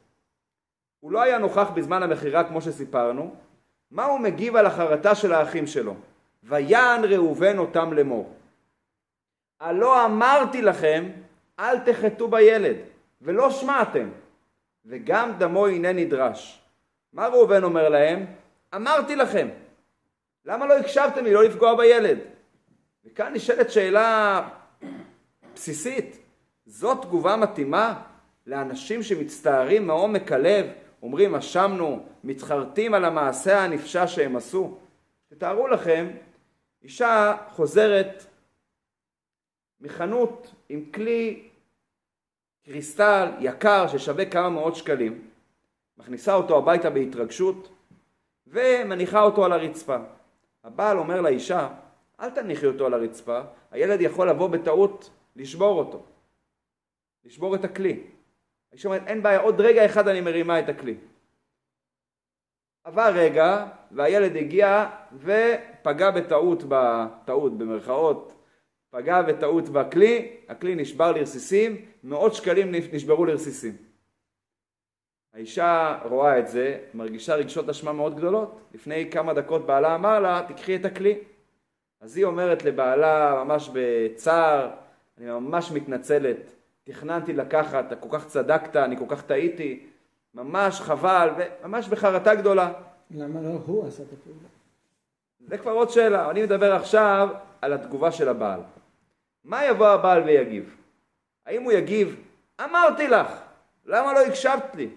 הוא 1.03 1.11
לא 1.11 1.21
היה 1.21 1.37
נוכח 1.37 1.69
בזמן 1.73 2.03
המכירה 2.03 2.43
כמו 2.43 2.61
שסיפרנו, 2.61 3.35
מה 3.91 4.05
הוא 4.05 4.19
מגיב 4.19 4.55
על 4.55 4.65
החרטה 4.65 5.15
של 5.15 5.33
האחים 5.33 5.67
שלו? 5.67 5.95
ויען 6.43 7.05
ראובן 7.05 7.57
אותם 7.57 7.93
לאמור. 7.93 8.33
הלא 9.59 10.05
אמרתי 10.05 10.61
לכם 10.61 11.09
אל 11.59 11.79
תחטאו 11.79 12.27
בילד 12.27 12.75
ולא 13.21 13.51
שמעתם 13.51 14.09
וגם 14.85 15.31
דמו 15.37 15.67
הנה 15.67 15.93
נדרש. 15.93 16.61
מה 17.13 17.27
ראובן 17.27 17.63
אומר 17.63 17.89
להם? 17.89 18.25
אמרתי 18.75 19.15
לכם. 19.15 19.47
למה 20.45 20.65
לא 20.65 20.77
הקשבתם 20.77 21.23
לי 21.23 21.33
לא 21.33 21.43
לפגוע 21.43 21.75
בילד? 21.75 22.19
וכאן 23.05 23.33
נשאלת 23.33 23.71
שאלה 23.71 24.41
בסיסית. 25.55 26.17
זאת 26.65 27.01
תגובה 27.01 27.35
מתאימה 27.35 28.01
לאנשים 28.47 29.03
שמצטערים 29.03 29.87
מעומק 29.87 30.31
הלב 30.31 30.65
אומרים 31.03 31.35
אשמנו, 31.35 32.05
מתחרטים 32.23 32.93
על 32.93 33.05
המעשה 33.05 33.63
הנפשע 33.63 34.07
שהם 34.07 34.35
עשו. 34.35 34.77
תתארו 35.27 35.67
לכם, 35.67 36.07
אישה 36.83 37.37
חוזרת 37.49 38.25
מחנות 39.81 40.53
עם 40.69 40.85
כלי 40.93 41.49
קריסטל 42.65 43.31
יקר 43.39 43.87
ששווה 43.87 44.25
כמה 44.25 44.49
מאות 44.49 44.75
שקלים, 44.75 45.27
מכניסה 45.97 46.33
אותו 46.33 46.57
הביתה 46.57 46.89
בהתרגשות 46.89 47.71
ומניחה 48.47 49.21
אותו 49.21 49.45
על 49.45 49.51
הרצפה. 49.51 49.97
הבעל 50.63 50.97
אומר 50.97 51.21
לאישה, 51.21 51.69
אל 52.19 52.29
תניחי 52.29 52.65
אותו 52.65 52.85
על 52.85 52.93
הרצפה, 52.93 53.41
הילד 53.71 54.01
יכול 54.01 54.29
לבוא 54.29 54.47
בטעות 54.47 55.09
לשבור 55.35 55.79
אותו, 55.79 56.03
לשבור 57.25 57.55
את 57.55 57.63
הכלי. 57.63 58.03
האישה 58.73 58.89
אומרת, 58.89 59.07
אין 59.07 59.23
בעיה, 59.23 59.39
עוד 59.39 59.61
רגע 59.61 59.85
אחד 59.85 60.07
אני 60.07 60.21
מרימה 60.21 60.59
את 60.59 60.69
הכלי. 60.69 60.95
עבר 62.83 63.11
רגע, 63.15 63.65
והילד 63.91 64.35
הגיע 64.35 64.89
ופגע 65.13 66.11
בטעות, 66.11 66.63
בטעות 66.67 67.57
במרכאות, 67.57 68.33
פגע 68.89 69.21
בטעות 69.21 69.69
בכלי, 69.69 70.37
הכלי 70.47 70.75
נשבר 70.75 71.11
לרסיסים, 71.11 71.85
מאות 72.03 72.33
שקלים 72.33 72.71
נשברו 72.93 73.25
לרסיסים. 73.25 73.77
האישה 75.33 75.99
רואה 76.03 76.39
את 76.39 76.47
זה, 76.47 76.79
מרגישה 76.93 77.35
רגשות 77.35 77.69
אשמה 77.69 77.93
מאוד 77.93 78.15
גדולות. 78.15 78.59
לפני 78.73 79.11
כמה 79.11 79.33
דקות 79.33 79.65
בעלה 79.65 79.95
אמר 79.95 80.19
לה, 80.19 80.41
תקחי 80.47 80.75
את 80.75 80.85
הכלי. 80.85 81.19
אז 82.01 82.17
היא 82.17 82.25
אומרת 82.25 82.63
לבעלה 82.63 83.43
ממש 83.45 83.69
בצער, 83.73 84.71
אני 85.17 85.25
ממש 85.25 85.71
מתנצלת, 85.71 86.55
תכננתי 86.83 87.33
לקחת, 87.33 87.85
אתה 87.87 87.95
כל 87.95 88.09
כך 88.11 88.27
צדקת, 88.27 88.75
אני 88.75 88.97
כל 88.97 89.05
כך 89.07 89.21
טעיתי, 89.21 89.85
ממש 90.33 90.81
חבל, 90.81 91.29
וממש 91.37 91.87
בחרטה 91.87 92.35
גדולה. 92.35 92.73
למה 93.11 93.41
לא 93.41 93.49
הוא 93.65 93.87
עשה 93.87 94.03
את 94.03 94.07
הפעולה? 94.13 94.47
זה 95.47 95.57
כבר 95.57 95.71
עוד 95.71 95.89
שאלה, 95.89 96.29
אני 96.31 96.43
מדבר 96.43 96.73
עכשיו 96.73 97.29
על 97.61 97.73
התגובה 97.73 98.11
של 98.11 98.29
הבעל. 98.29 98.59
מה 99.43 99.65
יבוא 99.65 99.87
הבעל 99.87 100.23
ויגיב? 100.23 100.75
האם 101.45 101.63
הוא 101.63 101.71
יגיב, 101.71 102.21
אמרתי 102.63 103.07
לך, 103.07 103.27
למה 103.85 104.13
לא 104.13 104.19
הקשבת 104.19 104.75
לי? 104.75 104.89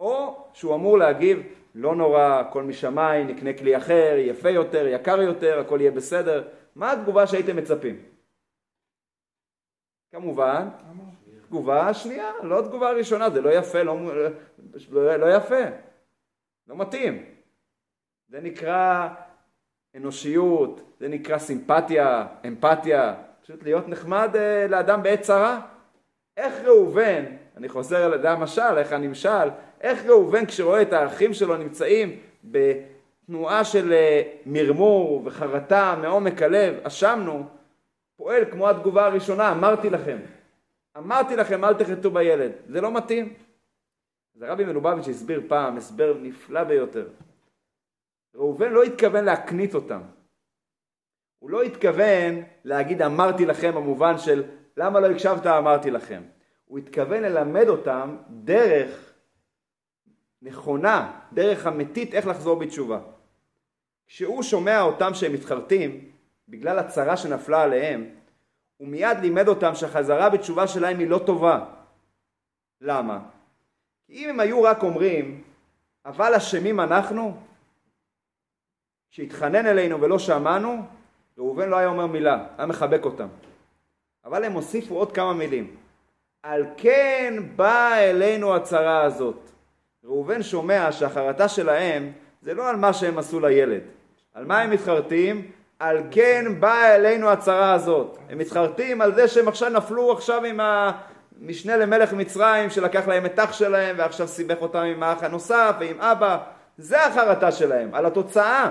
או 0.00 0.44
שהוא 0.52 0.74
אמור 0.74 0.98
להגיב, 0.98 1.42
לא 1.74 1.94
נורא, 1.94 2.40
הכל 2.40 2.62
משמיים, 2.62 3.26
נקנה 3.26 3.52
כלי 3.52 3.76
אחר, 3.76 4.14
יפה 4.18 4.50
יותר, 4.50 4.86
יקר 4.86 5.20
יותר, 5.20 5.60
הכל 5.60 5.80
יהיה 5.80 5.90
בסדר. 5.90 6.48
מה 6.76 6.92
התגובה 6.92 7.26
שהייתם 7.26 7.56
מצפים? 7.56 7.96
כמובן, 10.12 10.68
תגובה 11.46 11.94
שנייה, 11.94 12.30
לא 12.42 12.62
תגובה 12.62 12.90
ראשונה, 12.92 13.30
זה 13.30 13.40
לא 13.40 13.50
יפה, 13.50 13.82
לא, 13.82 13.96
לא, 14.90 15.16
לא 15.16 15.36
יפה, 15.36 15.60
לא 16.68 16.76
מתאים. 16.76 17.24
זה 18.28 18.40
נקרא 18.40 19.08
אנושיות, 19.96 20.80
זה 21.00 21.08
נקרא 21.08 21.38
סימפתיה, 21.38 22.26
אמפתיה, 22.46 23.14
פשוט 23.42 23.62
להיות 23.62 23.88
נחמד 23.88 24.30
uh, 24.34 24.70
לאדם 24.70 25.02
בעת 25.02 25.20
צרה. 25.20 25.60
איך 26.36 26.64
ראובן, 26.64 27.24
אני 27.56 27.68
חוזר 27.68 28.04
על 28.04 28.14
ידי 28.14 28.28
המשל, 28.28 28.78
איך 28.78 28.92
הנמשל, 28.92 29.48
איך 29.80 30.06
ראובן 30.06 30.46
כשרואה 30.46 30.82
את 30.82 30.92
האחים 30.92 31.34
שלו 31.34 31.56
נמצאים 31.56 32.18
בתנועה 32.44 33.64
של 33.64 33.92
uh, 33.92 34.26
מרמור 34.46 35.22
וחרטה 35.24 35.96
מעומק 36.02 36.42
הלב, 36.42 36.74
אשמנו, 36.82 37.46
פועל 38.16 38.50
כמו 38.50 38.70
התגובה 38.70 39.06
הראשונה, 39.06 39.52
אמרתי 39.52 39.90
לכם. 39.90 40.18
אמרתי 40.98 41.36
לכם 41.36 41.64
אל 41.64 41.74
תחטאו 41.74 42.10
בילד, 42.10 42.52
זה 42.66 42.80
לא 42.80 42.94
מתאים. 42.94 43.34
אז 44.36 44.42
הרבי 44.42 44.64
מלובביץ' 44.64 45.08
הסביר 45.08 45.42
פעם, 45.48 45.76
הסבר 45.76 46.14
נפלא 46.22 46.64
ביותר. 46.64 47.08
ראובן 48.34 48.72
לא 48.72 48.82
התכוון 48.82 49.24
להקנית 49.24 49.74
אותם. 49.74 50.00
הוא 51.38 51.50
לא 51.50 51.62
התכוון 51.62 52.42
להגיד 52.64 53.02
אמרתי 53.02 53.46
לכם 53.46 53.74
במובן 53.74 54.18
של 54.18 54.44
למה 54.76 55.00
לא 55.00 55.06
הקשבת 55.06 55.46
אמרתי 55.46 55.90
לכם. 55.90 56.22
הוא 56.64 56.78
התכוון 56.78 57.22
ללמד 57.22 57.68
אותם 57.68 58.16
דרך 58.30 59.14
נכונה, 60.42 61.20
דרך 61.32 61.66
אמיתית 61.66 62.14
איך 62.14 62.26
לחזור 62.26 62.58
בתשובה. 62.58 63.00
כשהוא 64.06 64.42
שומע 64.42 64.80
אותם 64.80 65.14
שהם 65.14 65.32
מתחרטים 65.32 66.11
בגלל 66.48 66.78
הצרה 66.78 67.16
שנפלה 67.16 67.62
עליהם, 67.62 68.06
הוא 68.76 68.88
מיד 68.88 69.18
לימד 69.20 69.48
אותם 69.48 69.74
שהחזרה 69.74 70.30
בתשובה 70.30 70.66
שלהם 70.66 70.98
היא 70.98 71.08
לא 71.08 71.18
טובה. 71.26 71.64
למה? 72.80 73.18
כי 74.06 74.12
אם 74.12 74.28
הם 74.28 74.40
היו 74.40 74.62
רק 74.62 74.82
אומרים, 74.82 75.42
אבל 76.06 76.34
אשמים 76.34 76.80
אנחנו, 76.80 77.36
שהתחנן 79.10 79.66
אלינו 79.66 80.00
ולא 80.00 80.18
שמענו, 80.18 80.82
ראובן 81.38 81.68
לא 81.68 81.76
היה 81.76 81.88
אומר 81.88 82.06
מילה, 82.06 82.46
היה 82.58 82.66
מחבק 82.66 83.04
אותם. 83.04 83.28
אבל 84.24 84.44
הם 84.44 84.52
הוסיפו 84.52 84.94
עוד 84.94 85.12
כמה 85.12 85.32
מילים. 85.32 85.76
על 86.42 86.66
כן 86.76 87.34
באה 87.56 88.10
אלינו 88.10 88.54
הצרה 88.54 89.02
הזאת. 89.02 89.50
ראובן 90.04 90.42
שומע 90.42 90.92
שהחרטה 90.92 91.48
שלהם 91.48 92.12
זה 92.42 92.54
לא 92.54 92.70
על 92.70 92.76
מה 92.76 92.92
שהם 92.92 93.18
עשו 93.18 93.40
לילד. 93.40 93.82
על 94.34 94.44
מה 94.44 94.60
הם 94.60 94.70
מתחרטים? 94.70 95.50
על 95.82 96.02
כן 96.10 96.60
באה 96.60 96.94
אלינו 96.94 97.28
הצרה 97.28 97.72
הזאת. 97.72 98.18
הם 98.28 98.38
מתחרטים 98.38 99.00
על 99.00 99.14
זה 99.14 99.28
שהם 99.28 99.48
עכשיו 99.48 99.70
נפלו 99.70 100.12
עכשיו 100.12 100.44
עם 100.44 100.60
המשנה 100.60 101.76
למלך 101.76 102.12
מצרים 102.12 102.70
שלקח 102.70 103.08
להם 103.08 103.26
את 103.26 103.38
אח 103.38 103.52
שלהם 103.52 103.96
ועכשיו 103.98 104.28
סיבך 104.28 104.62
אותם 104.62 104.78
עם 104.78 105.02
האח 105.02 105.22
הנוסף 105.22 105.74
ועם 105.80 106.00
אבא. 106.00 106.38
זה 106.78 107.06
החרטה 107.06 107.52
שלהם, 107.52 107.94
על 107.94 108.06
התוצאה. 108.06 108.70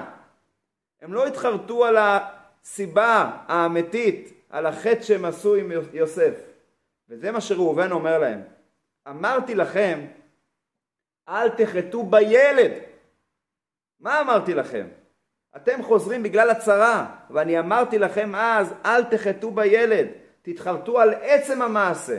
הם 1.02 1.14
לא 1.14 1.28
התחרטו 1.28 1.86
על 1.86 1.98
הסיבה 2.00 3.32
האמיתית, 3.48 4.34
על 4.50 4.66
החטא 4.66 5.02
שהם 5.02 5.26
עשו 5.26 5.56
עם 5.56 5.72
יוסף. 5.94 6.34
וזה 7.10 7.32
מה 7.32 7.42
שראובן 7.42 7.92
אומר 7.92 8.20
להם. 8.20 8.42
אמרתי 9.10 9.56
לכם, 9.56 10.06
אל 11.30 11.50
תחטאו 11.50 12.04
בילד. 12.04 12.72
מה 14.00 14.22
אמרתי 14.22 14.54
לכם? 14.54 14.88
אתם 15.56 15.84
חוזרים 15.84 16.24
בגלל 16.24 16.50
הצרה, 16.50 17.06
ואני 17.30 17.60
אמרתי 17.60 18.00
לכם 18.00 18.36
אז, 18.36 18.74
אל 18.86 19.04
תחטאו 19.04 19.52
בילד, 19.52 20.08
תתחרטו 20.42 21.00
על 21.00 21.14
עצם 21.22 21.62
המעשה, 21.62 22.18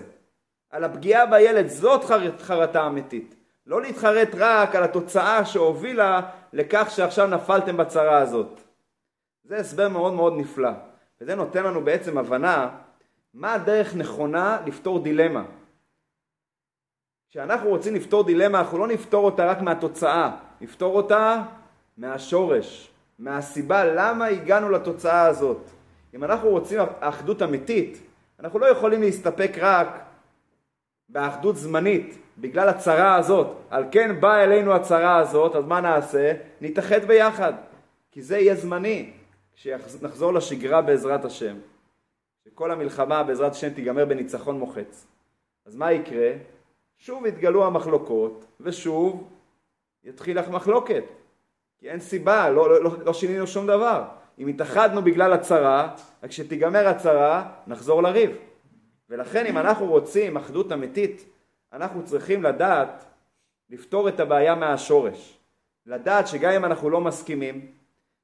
על 0.70 0.84
הפגיעה 0.84 1.26
בילד, 1.26 1.66
זאת 1.66 2.04
חרטה 2.38 2.86
אמיתית. 2.86 3.34
לא 3.66 3.82
להתחרט 3.82 4.28
רק 4.34 4.74
על 4.74 4.82
התוצאה 4.82 5.44
שהובילה 5.44 6.20
לכך 6.52 6.90
שעכשיו 6.90 7.26
נפלתם 7.26 7.76
בצרה 7.76 8.18
הזאת. 8.18 8.60
זה 9.44 9.56
הסבר 9.56 9.88
מאוד 9.88 10.12
מאוד 10.12 10.32
נפלא, 10.36 10.70
וזה 11.20 11.34
נותן 11.34 11.64
לנו 11.64 11.84
בעצם 11.84 12.18
הבנה 12.18 12.70
מה 13.34 13.54
הדרך 13.54 13.94
נכונה 13.94 14.58
לפתור 14.66 15.02
דילמה. 15.02 15.44
כשאנחנו 17.30 17.68
רוצים 17.68 17.94
לפתור 17.94 18.24
דילמה, 18.24 18.58
אנחנו 18.58 18.78
לא 18.78 18.86
נפתור 18.86 19.24
אותה 19.24 19.46
רק 19.46 19.60
מהתוצאה, 19.60 20.36
נפתור 20.60 20.96
אותה 20.96 21.42
מהשורש, 21.96 22.91
מהסיבה 23.22 23.84
למה 23.84 24.26
הגענו 24.26 24.70
לתוצאה 24.70 25.26
הזאת. 25.26 25.70
אם 26.14 26.24
אנחנו 26.24 26.48
רוצים 26.48 26.78
אחדות 27.00 27.42
אמיתית, 27.42 27.98
אנחנו 28.40 28.58
לא 28.58 28.66
יכולים 28.66 29.02
להסתפק 29.02 29.50
רק 29.58 29.88
באחדות 31.08 31.56
זמנית, 31.56 32.18
בגלל 32.38 32.68
הצרה 32.68 33.16
הזאת. 33.16 33.46
על 33.70 33.84
כן 33.90 34.20
באה 34.20 34.44
אלינו 34.44 34.72
הצרה 34.72 35.16
הזאת, 35.16 35.56
אז 35.56 35.64
מה 35.64 35.80
נעשה? 35.80 36.32
נתאחד 36.60 37.04
ביחד, 37.04 37.52
כי 38.10 38.22
זה 38.22 38.38
יהיה 38.38 38.54
זמני. 38.54 39.12
כשנחזור 39.54 40.32
לשגרה 40.32 40.82
בעזרת 40.82 41.24
השם, 41.24 41.56
שכל 42.44 42.70
המלחמה 42.70 43.22
בעזרת 43.22 43.52
השם 43.52 43.70
תיגמר 43.70 44.04
בניצחון 44.04 44.58
מוחץ, 44.58 45.06
אז 45.66 45.76
מה 45.76 45.92
יקרה? 45.92 46.32
שוב 46.98 47.26
יתגלו 47.26 47.66
המחלוקות, 47.66 48.44
ושוב 48.60 49.28
יתחיל 50.04 50.38
לך 50.38 50.48
מחלוקת. 50.48 51.04
כי 51.82 51.90
אין 51.90 52.00
סיבה, 52.00 52.50
לא, 52.50 52.70
לא, 52.70 52.84
לא, 52.84 52.90
לא 53.04 53.12
שינינו 53.12 53.46
שום 53.46 53.66
דבר. 53.66 54.04
אם 54.38 54.48
התאחדנו 54.48 55.02
בגלל 55.02 55.32
הצרה, 55.32 55.94
רק 56.22 56.30
כשתיגמר 56.30 56.88
הצרה, 56.88 57.52
נחזור 57.66 58.02
לריב. 58.02 58.30
ולכן 59.10 59.46
אם 59.46 59.58
אנחנו 59.58 59.86
רוצים 59.86 60.36
אחדות 60.36 60.72
אמיתית, 60.72 61.24
אנחנו 61.72 62.04
צריכים 62.04 62.42
לדעת 62.42 63.04
לפתור 63.70 64.08
את 64.08 64.20
הבעיה 64.20 64.54
מהשורש. 64.54 65.38
לדעת 65.86 66.28
שגם 66.28 66.52
אם 66.52 66.64
אנחנו 66.64 66.90
לא 66.90 67.00
מסכימים, 67.00 67.66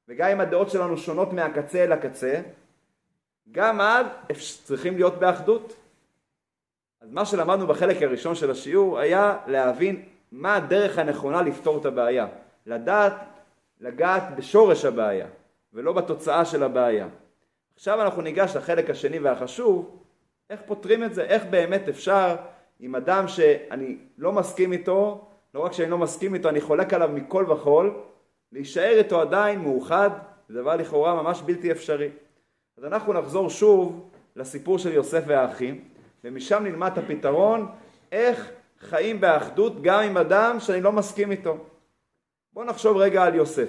וגם 0.08 0.30
אם 0.30 0.40
הדעות 0.40 0.70
שלנו 0.70 0.96
שונות 0.96 1.32
מהקצה 1.32 1.84
אל 1.84 1.92
הקצה, 1.92 2.40
גם 3.50 3.80
אז 3.80 4.06
צריכים 4.64 4.94
להיות 4.94 5.14
באחדות. 5.18 5.76
אז 7.00 7.12
מה 7.12 7.26
שלמדנו 7.26 7.66
בחלק 7.66 8.02
הראשון 8.02 8.34
של 8.34 8.50
השיעור 8.50 8.98
היה 8.98 9.38
להבין 9.46 10.02
מה 10.32 10.56
הדרך 10.56 10.98
הנכונה 10.98 11.42
לפתור 11.42 11.78
את 11.78 11.86
הבעיה. 11.86 12.26
לדעת 12.66 13.38
לגעת 13.80 14.22
בשורש 14.36 14.84
הבעיה 14.84 15.26
ולא 15.72 15.92
בתוצאה 15.92 16.44
של 16.44 16.62
הבעיה. 16.62 17.08
עכשיו 17.74 18.02
אנחנו 18.02 18.22
ניגש 18.22 18.56
לחלק 18.56 18.90
השני 18.90 19.18
והחשוב, 19.18 19.98
איך 20.50 20.60
פותרים 20.66 21.04
את 21.04 21.14
זה, 21.14 21.22
איך 21.22 21.44
באמת 21.50 21.88
אפשר 21.88 22.36
עם 22.80 22.94
אדם 22.94 23.28
שאני 23.28 23.96
לא 24.18 24.32
מסכים 24.32 24.72
איתו, 24.72 25.28
לא 25.54 25.60
רק 25.60 25.72
שאני 25.72 25.90
לא 25.90 25.98
מסכים 25.98 26.34
איתו, 26.34 26.48
אני 26.48 26.60
חולק 26.60 26.94
עליו 26.94 27.10
מכל 27.14 27.44
וכול, 27.48 28.00
להישאר 28.52 28.98
איתו 28.98 29.20
עדיין 29.20 29.60
מאוחד, 29.60 30.10
זה 30.48 30.60
דבר 30.60 30.76
לכאורה 30.76 31.22
ממש 31.22 31.42
בלתי 31.42 31.72
אפשרי. 31.72 32.08
אז 32.78 32.84
אנחנו 32.84 33.12
נחזור 33.12 33.50
שוב 33.50 34.10
לסיפור 34.36 34.78
של 34.78 34.92
יוסף 34.92 35.22
והאחים, 35.26 35.84
ומשם 36.24 36.62
נלמד 36.64 36.92
את 36.92 36.98
הפתרון 36.98 37.66
איך 38.12 38.50
חיים 38.80 39.20
באחדות 39.20 39.82
גם 39.82 40.00
עם 40.00 40.16
אדם 40.16 40.60
שאני 40.60 40.80
לא 40.80 40.92
מסכים 40.92 41.30
איתו. 41.30 41.56
בואו 42.58 42.68
נחשוב 42.68 42.96
רגע 42.96 43.24
על 43.24 43.34
יוסף. 43.34 43.68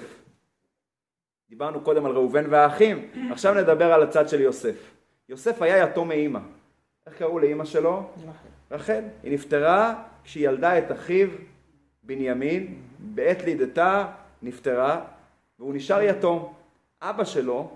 דיברנו 1.48 1.80
קודם 1.80 2.06
על 2.06 2.12
ראובן 2.12 2.44
והאחים, 2.50 3.10
עכשיו 3.30 3.54
נדבר 3.54 3.92
על 3.92 4.02
הצד 4.02 4.28
של 4.28 4.40
יוסף. 4.40 4.90
יוסף 5.28 5.62
היה 5.62 5.84
יתום 5.84 6.08
מאימא. 6.08 6.38
איך 7.06 7.18
קראו 7.18 7.38
לאימא 7.38 7.64
שלו? 7.64 8.02
רחל. 8.70 9.04
היא 9.22 9.32
נפטרה 9.32 10.02
כשהיא 10.24 10.48
ילדה 10.48 10.78
את 10.78 10.92
אחיו 10.92 11.28
בנימין, 12.02 12.82
בעת 12.98 13.42
לידתה 13.42 14.06
נפטרה, 14.42 15.00
והוא 15.58 15.74
נשאר 15.74 16.02
יתום. 16.02 16.52
אבא 17.02 17.24
שלו, 17.24 17.70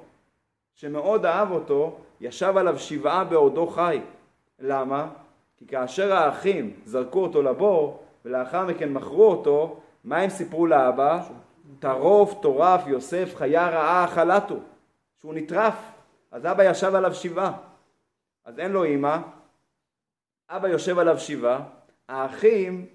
שמאוד 0.74 1.26
אהב 1.26 1.52
אותו, 1.52 1.98
ישב 2.20 2.56
עליו 2.56 2.78
שבעה 2.78 3.24
בעודו 3.24 3.66
חי. 3.66 4.00
למה? 4.58 5.08
כי 5.56 5.66
כאשר 5.66 6.12
האחים 6.12 6.72
זרקו 6.84 7.22
אותו 7.22 7.42
לבור, 7.42 8.02
ולאחר 8.24 8.66
מכן 8.66 8.92
מכרו 8.92 9.30
אותו, 9.30 9.80
מה 10.04 10.18
הם 10.18 10.30
סיפרו 10.30 10.66
לאבא? 10.66 11.22
טרוף, 11.78 12.34
טורף, 12.42 12.86
יוסף, 12.86 13.34
חיה 13.36 13.68
רעה 13.68 14.04
אכלתו, 14.04 14.56
שהוא 15.20 15.34
נטרף. 15.34 15.74
אז 16.30 16.46
אבא 16.46 16.64
ישב 16.70 16.94
עליו 16.94 17.14
שבעה. 17.14 17.52
אז 18.44 18.58
אין 18.58 18.72
לו 18.72 18.84
אימא, 18.84 19.18
אבא 20.50 20.68
יושב 20.68 20.98
עליו 20.98 21.18
שבעה, 21.18 21.62
האחים 22.08 22.86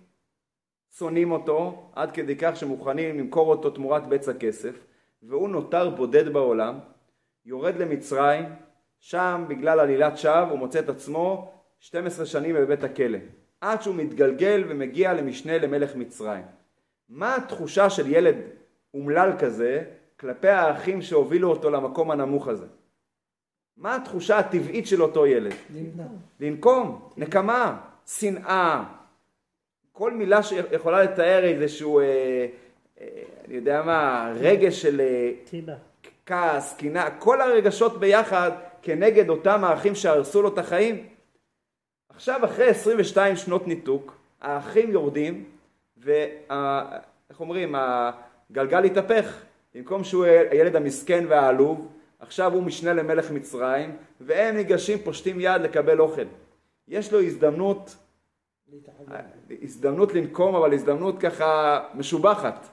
שונאים 0.97 1.31
אותו 1.31 1.89
עד 1.95 2.11
כדי 2.11 2.35
כך 2.35 2.55
שמוכנים 2.55 3.19
למכור 3.19 3.49
אותו 3.49 3.69
תמורת 3.69 4.07
בצע 4.07 4.33
כסף, 4.33 4.85
והוא 5.23 5.49
נותר 5.49 5.89
בודד 5.89 6.33
בעולם, 6.33 6.79
יורד 7.45 7.75
למצרים, 7.75 8.45
שם 8.99 9.45
בגלל 9.47 9.79
עלילת 9.79 10.17
שווא 10.17 10.49
הוא 10.49 10.59
מוצא 10.59 10.79
את 10.79 10.89
עצמו 10.89 11.53
12 11.79 12.25
שנים 12.25 12.55
בבית 12.55 12.83
הכלא, 12.83 13.17
עד 13.61 13.81
שהוא 13.81 13.95
מתגלגל 13.95 14.63
ומגיע 14.67 15.13
למשנה 15.13 15.57
למלך 15.57 15.95
מצרים. 15.95 16.58
מה 17.09 17.35
התחושה 17.35 17.89
של 17.89 18.07
ילד 18.07 18.35
אומלל 18.93 19.31
כזה 19.39 19.83
כלפי 20.19 20.47
האחים 20.47 21.01
שהובילו 21.01 21.49
אותו 21.49 21.69
למקום 21.69 22.11
הנמוך 22.11 22.47
הזה? 22.47 22.65
מה 23.77 23.95
התחושה 23.95 24.37
הטבעית 24.37 24.87
של 24.87 25.01
אותו 25.01 25.27
ילד? 25.27 25.53
לנקום, 26.39 27.09
נקמה, 27.17 27.81
שנאה, 28.05 28.83
כל 29.91 30.13
מילה 30.13 30.43
שיכולה 30.43 31.03
לתאר 31.03 31.43
איזשהו, 31.43 31.99
אה, 31.99 32.05
אה, 33.01 33.07
אני 33.47 33.55
יודע 33.55 33.81
מה, 33.81 34.31
רגש 34.35 34.81
של 34.81 35.01
אה, 35.01 35.31
כעס, 36.25 36.77
קנאה, 36.77 37.11
כל 37.19 37.41
הרגשות 37.41 37.99
ביחד 37.99 38.51
כנגד 38.81 39.29
אותם 39.29 39.63
האחים 39.63 39.95
שהרסו 39.95 40.41
לו 40.41 40.53
את 40.53 40.57
החיים. 40.57 41.07
עכשיו 42.09 42.45
אחרי 42.45 42.69
22 42.69 43.35
שנות 43.35 43.67
ניתוק, 43.67 44.17
האחים 44.41 44.91
יורדים 44.91 45.43
ואיך 45.99 47.39
אומרים, 47.39 47.75
הגלגל 47.77 48.83
התהפך. 48.83 49.41
במקום 49.75 50.03
שהוא 50.03 50.25
הילד 50.25 50.75
המסכן 50.75 51.25
והעלוב, 51.27 51.87
עכשיו 52.19 52.53
הוא 52.53 52.63
משנה 52.63 52.93
למלך 52.93 53.31
מצרים, 53.31 53.97
והם 54.21 54.55
ניגשים, 54.55 54.97
פושטים 54.97 55.39
יד 55.39 55.61
לקבל 55.61 55.99
אוכל. 55.99 56.25
יש 56.87 57.13
לו 57.13 57.21
הזדמנות. 57.21 57.95
הזדמנות 59.61 60.13
לנקום, 60.13 60.55
אבל 60.55 60.73
הזדמנות 60.73 61.19
ככה 61.19 61.79
משובחת. 61.95 62.67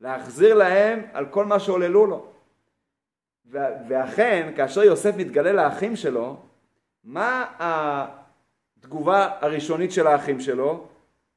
להחזיר 0.00 0.54
להם 0.54 1.02
על 1.12 1.26
כל 1.26 1.44
מה 1.44 1.60
שעוללו 1.60 2.06
לו. 2.06 2.26
ואכן, 3.88 4.52
כאשר 4.56 4.82
יוסף 4.82 5.16
מתגלה 5.16 5.52
לאחים 5.52 5.96
שלו, 5.96 6.36
מה 7.04 7.46
התגובה 7.58 9.28
הראשונית 9.40 9.92
של 9.92 10.06
האחים 10.06 10.40
שלו? 10.40 10.86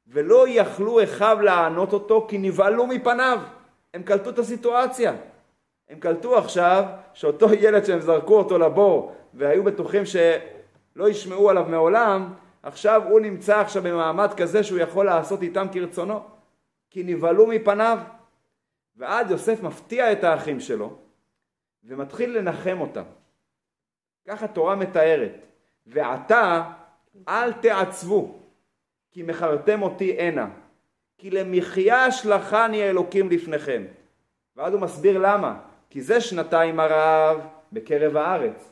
ולא 0.08 0.46
יכלו 0.48 1.04
אחיו 1.04 1.38
לענות 1.42 1.94
אותו 1.94 2.26
כי 2.30 2.38
נבהלו 2.38 2.88
מפניו. 2.88 3.40
הם 3.94 4.04
קלטו 4.04 4.30
את 4.30 4.40
הסיטואציה. 4.40 5.14
הם 5.90 6.00
קלטו 6.00 6.38
עכשיו 6.38 6.84
שאותו 7.14 7.54
ילד 7.64 7.86
שהם 7.86 8.00
זרקו 8.00 8.38
אותו 8.38 8.58
לבור 8.58 9.16
והיו 9.34 9.64
בטוחים 9.64 10.04
שלא 10.06 11.10
ישמעו 11.10 11.50
עליו 11.50 11.66
מעולם, 11.70 12.34
עכשיו 12.64 13.02
הוא 13.10 13.20
נמצא 13.20 13.60
עכשיו 13.60 13.84
במעמד 13.84 14.34
כזה 14.38 14.64
שהוא 14.64 14.80
יכול 14.80 15.06
לעשות 15.06 15.42
איתם 15.42 15.68
כרצונו. 15.72 16.20
כי 16.90 17.04
נבהלו 17.04 17.48
מפניו. 17.48 18.00
ואז 18.96 19.32
יוסף 19.32 19.64
מפתיע 19.64 20.12
את 20.12 20.24
האחים 20.24 20.60
שלו 20.60 20.98
ומתחיל 21.84 22.38
לנחם 22.38 22.78
אותם. 22.82 23.04
ככה 24.28 24.48
תורה 24.48 24.76
מתארת. 24.76 25.32
ועתה 25.88 26.72
אל 27.28 27.54
תעצבו 27.54 28.40
כי 29.14 29.24
מכרתם 29.24 29.82
אותי 29.82 30.20
הנה 30.20 30.48
כי 31.18 31.30
למחיה 31.30 32.12
שלחני 32.12 32.84
אלוקים 32.84 33.30
לפניכם. 33.30 33.84
ואז 34.56 34.74
הוא 34.74 34.82
מסביר 34.82 35.18
למה. 35.18 35.60
כי 35.90 36.02
זה 36.02 36.22
שנתיים 36.22 36.80
הרעב 36.80 37.38
בקרב 37.72 38.16
הארץ. 38.16 38.72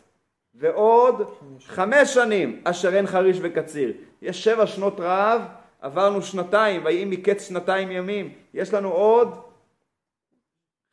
ועוד 0.54 1.38
חמש 1.66 2.14
שנים 2.14 2.62
אשר 2.64 2.96
אין 2.96 3.08
חריש 3.08 3.38
וקציר. 3.42 3.94
יש 4.22 4.44
שבע 4.44 4.68
שנות 4.68 5.00
רעב, 5.00 5.42
עברנו 5.82 6.22
שנתיים, 6.22 6.86
ויהי 6.86 7.06
מקץ 7.06 7.48
שנתיים 7.48 7.92
ימים. 7.92 8.34
יש 8.54 8.74
לנו 8.74 8.90
עוד 8.92 9.42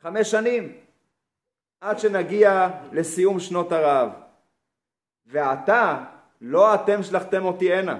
חמש 0.01 0.31
שנים 0.31 0.73
עד 1.81 1.99
שנגיע 1.99 2.69
לסיום 2.91 3.39
שנות 3.39 3.71
הרעב. 3.71 4.09
ועתה 5.25 6.05
לא 6.41 6.75
אתם 6.75 7.03
שלחתם 7.03 7.45
אותי 7.45 7.73
הנה, 7.73 7.99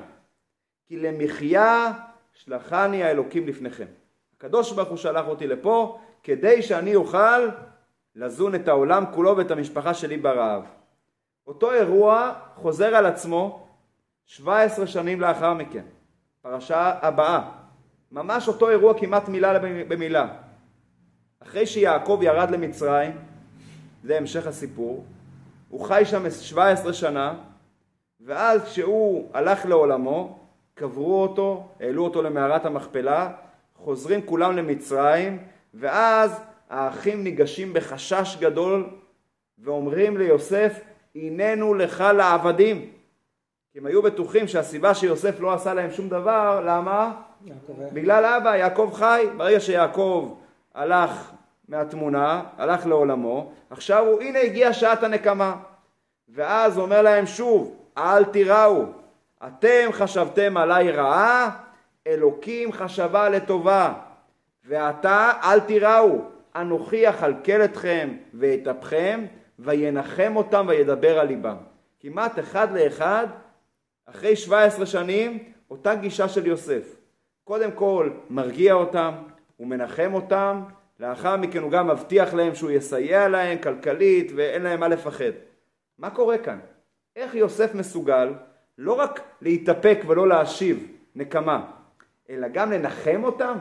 כי 0.89 0.97
למחיה 0.97 1.91
שלחני 2.33 3.03
האלוקים 3.03 3.47
לפניכם. 3.47 3.85
הקדוש 4.37 4.71
ברוך 4.71 4.89
הוא 4.89 4.97
שלח 4.97 5.27
אותי 5.27 5.47
לפה 5.47 5.99
כדי 6.23 6.61
שאני 6.61 6.95
אוכל 6.95 7.47
לזון 8.15 8.55
את 8.55 8.67
העולם 8.67 9.03
כולו 9.13 9.37
ואת 9.37 9.51
המשפחה 9.51 9.93
שלי 9.93 10.17
ברעב. 10.17 10.63
אותו 11.47 11.73
אירוע 11.73 12.33
חוזר 12.55 12.95
על 12.95 13.05
עצמו 13.05 13.67
17 14.25 14.87
שנים 14.87 15.21
לאחר 15.21 15.53
מכן, 15.53 15.83
פרשה 16.41 16.93
הבאה. 17.01 17.51
ממש 18.11 18.47
אותו 18.47 18.69
אירוע 18.69 18.99
כמעט 18.99 19.29
מילה 19.29 19.59
במילה. 19.59 20.27
אחרי 21.39 21.65
שיעקב 21.65 22.19
ירד 22.23 22.51
למצרים, 22.51 23.17
זה 24.03 24.17
המשך 24.17 24.47
הסיפור, 24.47 25.05
הוא 25.69 25.85
חי 25.85 26.01
שם 26.05 26.29
17 26.29 26.93
שנה, 26.93 27.33
ואז 28.21 28.63
כשהוא 28.63 29.29
הלך 29.33 29.65
לעולמו, 29.65 30.38
קברו 30.79 31.21
אותו, 31.21 31.67
העלו 31.79 32.03
אותו 32.03 32.21
למערת 32.21 32.65
המכפלה, 32.65 33.31
חוזרים 33.75 34.21
כולם 34.25 34.57
למצרים, 34.57 35.37
ואז 35.73 36.41
האחים 36.69 37.23
ניגשים 37.23 37.73
בחשש 37.73 38.37
גדול 38.39 38.89
ואומרים 39.59 40.17
ליוסף, 40.17 40.79
הננו 41.15 41.73
לך 41.73 42.03
לעבדים. 42.17 42.89
כי 43.71 43.79
הם 43.79 43.85
היו 43.85 44.01
בטוחים 44.01 44.47
שהסיבה 44.47 44.93
שיוסף 44.93 45.39
לא 45.39 45.53
עשה 45.53 45.73
להם 45.73 45.91
שום 45.91 46.09
דבר, 46.09 46.63
למה? 46.65 47.11
יעקב 47.45 47.73
בגלל 47.93 48.25
אבא, 48.25 48.55
יעקב 48.55 48.89
חי. 48.93 49.25
ברגע 49.37 49.59
שיעקב 49.59 50.35
הלך 50.75 51.31
מהתמונה, 51.67 52.43
הלך 52.57 52.85
לעולמו, 52.85 53.51
עכשיו 53.69 54.05
הוא, 54.05 54.21
הנה 54.21 54.39
הגיעה 54.39 54.73
שעת 54.73 55.03
הנקמה. 55.03 55.55
ואז 56.29 56.77
אומר 56.77 57.01
להם 57.01 57.25
שוב, 57.25 57.75
אל 57.97 58.23
תיראו, 58.25 58.85
אתם 59.47 59.89
חשבתם 59.91 60.57
עליי 60.57 60.91
רעה, 60.91 61.51
אלוקים 62.07 62.71
חשבה 62.71 63.29
לטובה. 63.29 63.93
ועתה 64.63 65.31
אל 65.43 65.59
תיראו, 65.59 66.21
אנוכי 66.55 67.09
אכלכל 67.09 67.63
אתכם 67.63 68.09
ואת 68.33 68.67
אפכם, 68.67 69.25
וינחם 69.59 70.33
אותם 70.35 70.65
וידבר 70.69 71.19
על 71.19 71.27
ליבם. 71.27 71.57
כמעט 71.99 72.39
אחד 72.39 72.71
לאחד, 72.71 73.27
אחרי 74.05 74.35
17 74.35 74.85
שנים, 74.85 75.51
אותה 75.71 75.95
גישה 75.95 76.29
של 76.29 76.47
יוסף. 76.47 76.95
קודם 77.43 77.71
כל 77.71 78.09
מרגיע 78.29 78.73
אותם, 78.73 79.13
הוא 79.57 79.67
מנחם 79.67 80.13
אותם, 80.13 80.61
לאחר 80.99 81.37
מכן 81.37 81.61
הוא 81.61 81.71
גם 81.71 81.87
מבטיח 81.87 82.33
להם 82.33 82.55
שהוא 82.55 82.71
יסייע 82.71 83.27
להם 83.27 83.57
כלכלית 83.57 84.31
ואין 84.35 84.61
להם 84.61 84.79
מה 84.79 84.87
לפחד. 84.87 85.31
מה 85.97 86.09
קורה 86.09 86.37
כאן? 86.37 86.59
איך 87.15 87.35
יוסף 87.35 87.75
מסוגל 87.75 88.33
לא 88.81 88.93
רק 88.93 89.19
להתאפק 89.41 89.99
ולא 90.07 90.27
להשיב 90.27 90.91
נקמה, 91.15 91.71
אלא 92.29 92.47
גם 92.47 92.71
לנחם 92.71 93.23
אותם? 93.23 93.57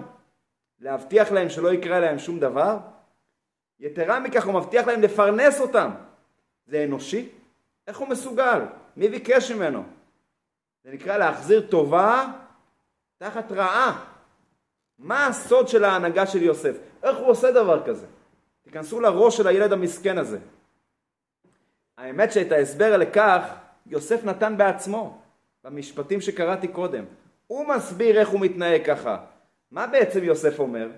להבטיח 0.81 1.33
להם 1.33 1.49
שלא 1.49 1.73
יקרה 1.73 2.01
להם 2.01 2.19
שום 2.19 2.41
דבר? 2.41 2.77
יתרה 3.81 4.21
מכך 4.21 4.47
הוא 4.47 4.55
מבטיח 4.55 4.87
להם 4.87 5.03
לפרנס 5.03 5.61
אותם. 5.61 5.91
זה 6.67 6.85
אנושי? 6.85 7.29
איך 7.87 7.99
הוא 7.99 8.09
מסוגל? 8.09 8.63
מי 8.97 9.09
ביקש 9.09 9.51
ממנו? 9.51 9.83
זה 10.85 10.93
נקרא 10.93 11.17
להחזיר 11.17 11.67
טובה 11.71 12.27
תחת 13.19 13.53
רעה. 13.53 14.05
מה 14.99 15.27
הסוד 15.27 15.69
של 15.69 15.85
ההנהגה 15.85 16.27
של 16.27 16.43
יוסף? 16.43 16.77
איך 17.03 17.19
הוא 17.19 17.27
עושה 17.27 17.53
דבר 17.53 17.87
כזה? 17.87 18.07
תיכנסו 18.63 19.01
לראש 19.01 19.37
של 19.37 19.47
הילד 19.47 19.73
המסכן 19.73 20.19
הזה. 20.19 20.39
האמת 21.99 22.33
שאת 22.33 22.53
ההסבר 22.53 22.97
לכך 22.97 23.55
יוסף 23.89 24.25
נתן 24.25 24.57
בעצמו, 24.57 25.19
במשפטים 25.65 26.21
שקראתי 26.21 26.69
קודם. 26.69 27.05
הוא 27.47 27.67
מסביר 27.67 28.21
איך 28.21 28.29
הוא 28.29 28.41
מתנהג 28.41 28.87
ככה. 28.87 29.25
מה 29.71 29.87
בעצם 29.87 30.25
יוסף 30.25 30.59
אומר? 30.59 30.89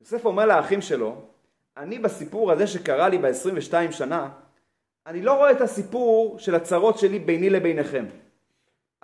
יוסף 0.00 0.24
אומר 0.24 0.46
לאחים 0.46 0.80
שלו, 0.80 1.22
אני 1.76 1.98
בסיפור 1.98 2.52
הזה 2.52 2.66
שקרה 2.66 3.08
לי 3.08 3.18
ב-22 3.18 3.92
שנה, 3.92 4.28
אני 5.06 5.22
לא 5.22 5.32
רואה 5.32 5.50
את 5.50 5.60
הסיפור 5.60 6.38
של 6.38 6.54
הצרות 6.54 6.98
שלי 6.98 7.18
ביני 7.18 7.50
לביניכם. 7.50 8.04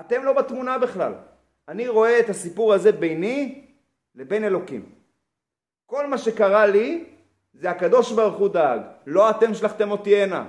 אתם 0.00 0.24
לא 0.24 0.32
בתמונה 0.32 0.78
בכלל. 0.78 1.12
אני 1.68 1.88
רואה 1.88 2.20
את 2.20 2.28
הסיפור 2.28 2.72
הזה 2.72 2.92
ביני 2.92 3.64
לבין 4.14 4.44
אלוקים. 4.44 4.92
כל 5.86 6.06
מה 6.06 6.18
שקרה 6.18 6.66
לי 6.66 7.04
זה 7.54 7.70
הקדוש 7.70 8.12
ברוך 8.12 8.36
הוא 8.36 8.48
דאג, 8.48 8.80
לא 9.06 9.30
אתם 9.30 9.54
שלחתם 9.54 9.90
אותי 9.90 10.22
הנה, 10.22 10.48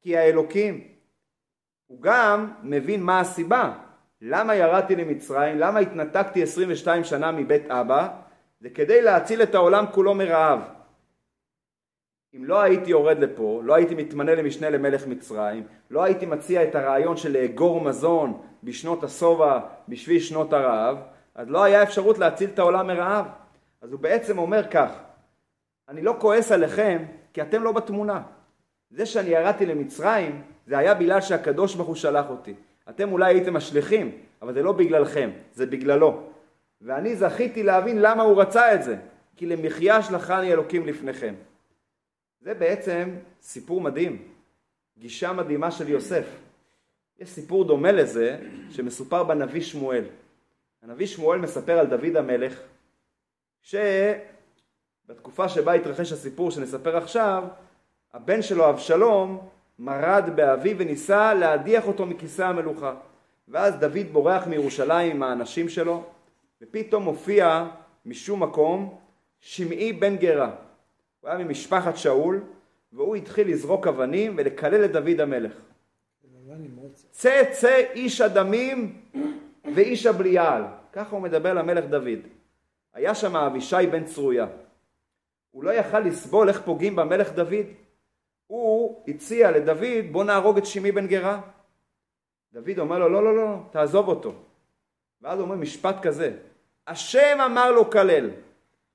כי 0.00 0.16
האלוקים. 0.16 0.91
הוא 1.92 2.00
גם 2.00 2.52
מבין 2.62 3.02
מה 3.02 3.20
הסיבה, 3.20 3.72
למה 4.20 4.54
ירדתי 4.54 4.96
למצרים, 4.96 5.58
למה 5.58 5.78
התנתקתי 5.78 6.42
22 6.42 7.04
שנה 7.04 7.32
מבית 7.32 7.70
אבא, 7.70 8.08
זה 8.60 8.70
כדי 8.70 9.02
להציל 9.02 9.42
את 9.42 9.54
העולם 9.54 9.84
כולו 9.92 10.14
מרעב. 10.14 10.60
אם 12.36 12.44
לא 12.44 12.60
הייתי 12.60 12.90
יורד 12.90 13.18
לפה, 13.18 13.60
לא 13.64 13.74
הייתי 13.74 13.94
מתמנה 13.94 14.34
למשנה 14.34 14.70
למלך 14.70 15.06
מצרים, 15.06 15.66
לא 15.90 16.02
הייתי 16.02 16.26
מציע 16.26 16.64
את 16.64 16.74
הרעיון 16.74 17.16
של 17.16 17.32
לאגור 17.32 17.80
מזון 17.80 18.40
בשנות 18.62 19.04
השובע 19.04 19.60
בשביל 19.88 20.20
שנות 20.20 20.52
הרעב, 20.52 20.98
אז 21.34 21.48
לא 21.48 21.64
היה 21.64 21.82
אפשרות 21.82 22.18
להציל 22.18 22.50
את 22.54 22.58
העולם 22.58 22.86
מרעב. 22.86 23.26
אז 23.82 23.92
הוא 23.92 24.00
בעצם 24.00 24.38
אומר 24.38 24.70
כך, 24.70 24.90
אני 25.88 26.02
לא 26.02 26.16
כועס 26.18 26.52
עליכם 26.52 27.04
כי 27.32 27.42
אתם 27.42 27.62
לא 27.62 27.72
בתמונה. 27.72 28.22
זה 28.90 29.06
שאני 29.06 29.28
ירדתי 29.28 29.66
למצרים, 29.66 30.42
זה 30.66 30.78
היה 30.78 30.94
בגלל 30.94 31.20
שהקדוש 31.20 31.74
ברוך 31.74 31.88
הוא 31.88 31.96
שלח 31.96 32.30
אותי. 32.30 32.54
אתם 32.88 33.12
אולי 33.12 33.34
הייתם 33.34 33.56
השליחים, 33.56 34.18
אבל 34.42 34.54
זה 34.54 34.62
לא 34.62 34.72
בגללכם, 34.72 35.30
זה 35.52 35.66
בגללו. 35.66 36.22
ואני 36.80 37.16
זכיתי 37.16 37.62
להבין 37.62 38.02
למה 38.02 38.22
הוא 38.22 38.42
רצה 38.42 38.74
את 38.74 38.82
זה, 38.82 38.96
כי 39.36 39.46
למחיה 39.46 40.02
שלחני 40.02 40.52
אלוקים 40.52 40.86
לפניכם. 40.86 41.34
זה 42.40 42.54
בעצם 42.54 43.10
סיפור 43.42 43.80
מדהים, 43.80 44.28
גישה 44.98 45.32
מדהימה 45.32 45.70
של 45.70 45.88
יוסף. 45.88 46.26
יש 47.18 47.28
סיפור 47.28 47.64
דומה 47.64 47.92
לזה 47.92 48.38
שמסופר 48.70 49.24
בנביא 49.24 49.60
שמואל. 49.60 50.04
הנביא 50.82 51.06
שמואל 51.06 51.38
מספר 51.38 51.78
על 51.78 51.86
דוד 51.86 52.16
המלך, 52.16 52.60
שבתקופה 55.06 55.48
שבה 55.48 55.72
התרחש 55.72 56.12
הסיפור 56.12 56.50
שנספר 56.50 56.96
עכשיו, 56.96 57.44
הבן 58.12 58.42
שלו 58.42 58.70
אבשלום 58.70 59.48
מרד 59.84 60.30
באביו 60.34 60.78
וניסה 60.78 61.34
להדיח 61.34 61.86
אותו 61.86 62.06
מכיסא 62.06 62.42
המלוכה. 62.42 62.94
ואז 63.48 63.74
דוד 63.76 64.06
בורח 64.12 64.46
מירושלים 64.46 65.10
עם 65.10 65.22
האנשים 65.22 65.68
שלו, 65.68 66.02
ופתאום 66.62 67.02
מופיע 67.02 67.66
משום 68.06 68.42
מקום 68.42 68.98
שמעי 69.40 69.92
בן 69.92 70.16
גרה. 70.16 70.50
הוא 71.20 71.30
היה 71.30 71.38
ממשפחת 71.38 71.96
שאול, 71.96 72.42
והוא 72.92 73.16
התחיל 73.16 73.50
לזרוק 73.50 73.86
אבנים 73.86 74.34
ולקלל 74.36 74.84
את 74.84 74.92
דוד 74.92 75.20
המלך. 75.20 75.52
צא 77.10 77.42
צא 77.50 77.84
איש 77.92 78.20
הדמים 78.20 79.00
ואיש 79.74 80.06
הבליעל. 80.06 80.62
ככה 80.92 81.16
הוא 81.16 81.22
מדבר 81.22 81.54
למלך 81.54 81.84
דוד. 81.84 82.18
היה 82.94 83.14
שם 83.14 83.36
אבישי 83.36 83.86
בן 83.90 84.04
צרויה. 84.04 84.46
הוא 85.50 85.64
לא 85.64 85.70
יכל 85.70 86.00
לסבול 86.00 86.48
איך 86.48 86.62
פוגעים 86.64 86.96
במלך 86.96 87.32
דוד. 87.32 87.66
הוא 88.52 89.04
הציע 89.08 89.50
לדוד 89.50 90.12
בוא 90.12 90.24
נהרוג 90.24 90.58
את 90.58 90.66
שמעי 90.66 90.92
בן 90.92 91.06
גרה. 91.06 91.40
דוד 92.52 92.78
אומר 92.78 92.98
לו 92.98 93.08
לא 93.08 93.24
לא 93.24 93.36
לא 93.36 93.56
תעזוב 93.70 94.08
אותו. 94.08 94.34
ואז 95.20 95.38
הוא 95.38 95.44
אומר 95.44 95.56
משפט 95.56 95.96
כזה 96.02 96.36
השם 96.86 97.38
אמר 97.44 97.72
לו 97.72 97.90
כלל 97.90 98.30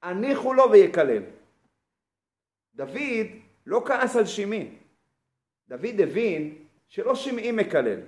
הניחו 0.03 0.53
לו 0.53 0.71
ויקלל. 0.71 1.23
דוד 2.75 3.27
לא 3.65 3.81
כעס 3.85 4.15
על 4.15 4.25
שמעי. 4.25 4.69
דוד 5.67 6.01
הבין 6.03 6.55
שלא 6.87 7.15
שמעי 7.15 7.51
מקלל. 7.51 7.99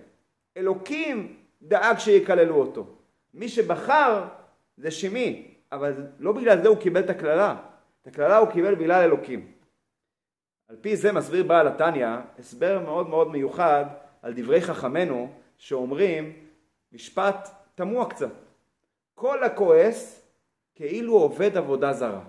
אלוקים 0.57 1.37
דאג 1.61 1.97
שיקללו 1.97 2.55
אותו. 2.55 2.87
מי 3.33 3.49
שבחר 3.49 4.25
זה 4.77 4.91
שמעי, 4.91 5.53
אבל 5.71 5.93
לא 6.19 6.31
בגלל 6.31 6.61
זה 6.61 6.67
הוא 6.67 6.77
קיבל 6.77 7.03
את 7.03 7.09
הקללה. 7.09 7.55
את 8.01 8.07
הקללה 8.07 8.37
הוא 8.37 8.51
קיבל 8.51 8.75
בגלל 8.75 9.03
אלוקים. 9.03 9.58
על 10.69 10.75
פי 10.81 10.97
זה 10.97 11.11
מסביר 11.11 11.43
בעל 11.43 11.67
התניא 11.67 12.07
הסבר 12.39 12.79
מאוד 12.79 13.09
מאוד 13.09 13.31
מיוחד 13.31 13.85
על 14.21 14.33
דברי 14.35 14.61
חכמינו 14.61 15.31
שאומרים 15.57 16.33
משפט 16.91 17.49
תמוה 17.75 18.09
קצת. 18.09 18.31
כל 19.15 19.43
הכועס 19.43 20.21
כאילו 20.75 21.13
עובד 21.13 21.57
עבודה 21.57 21.93
זרה. 21.93 22.21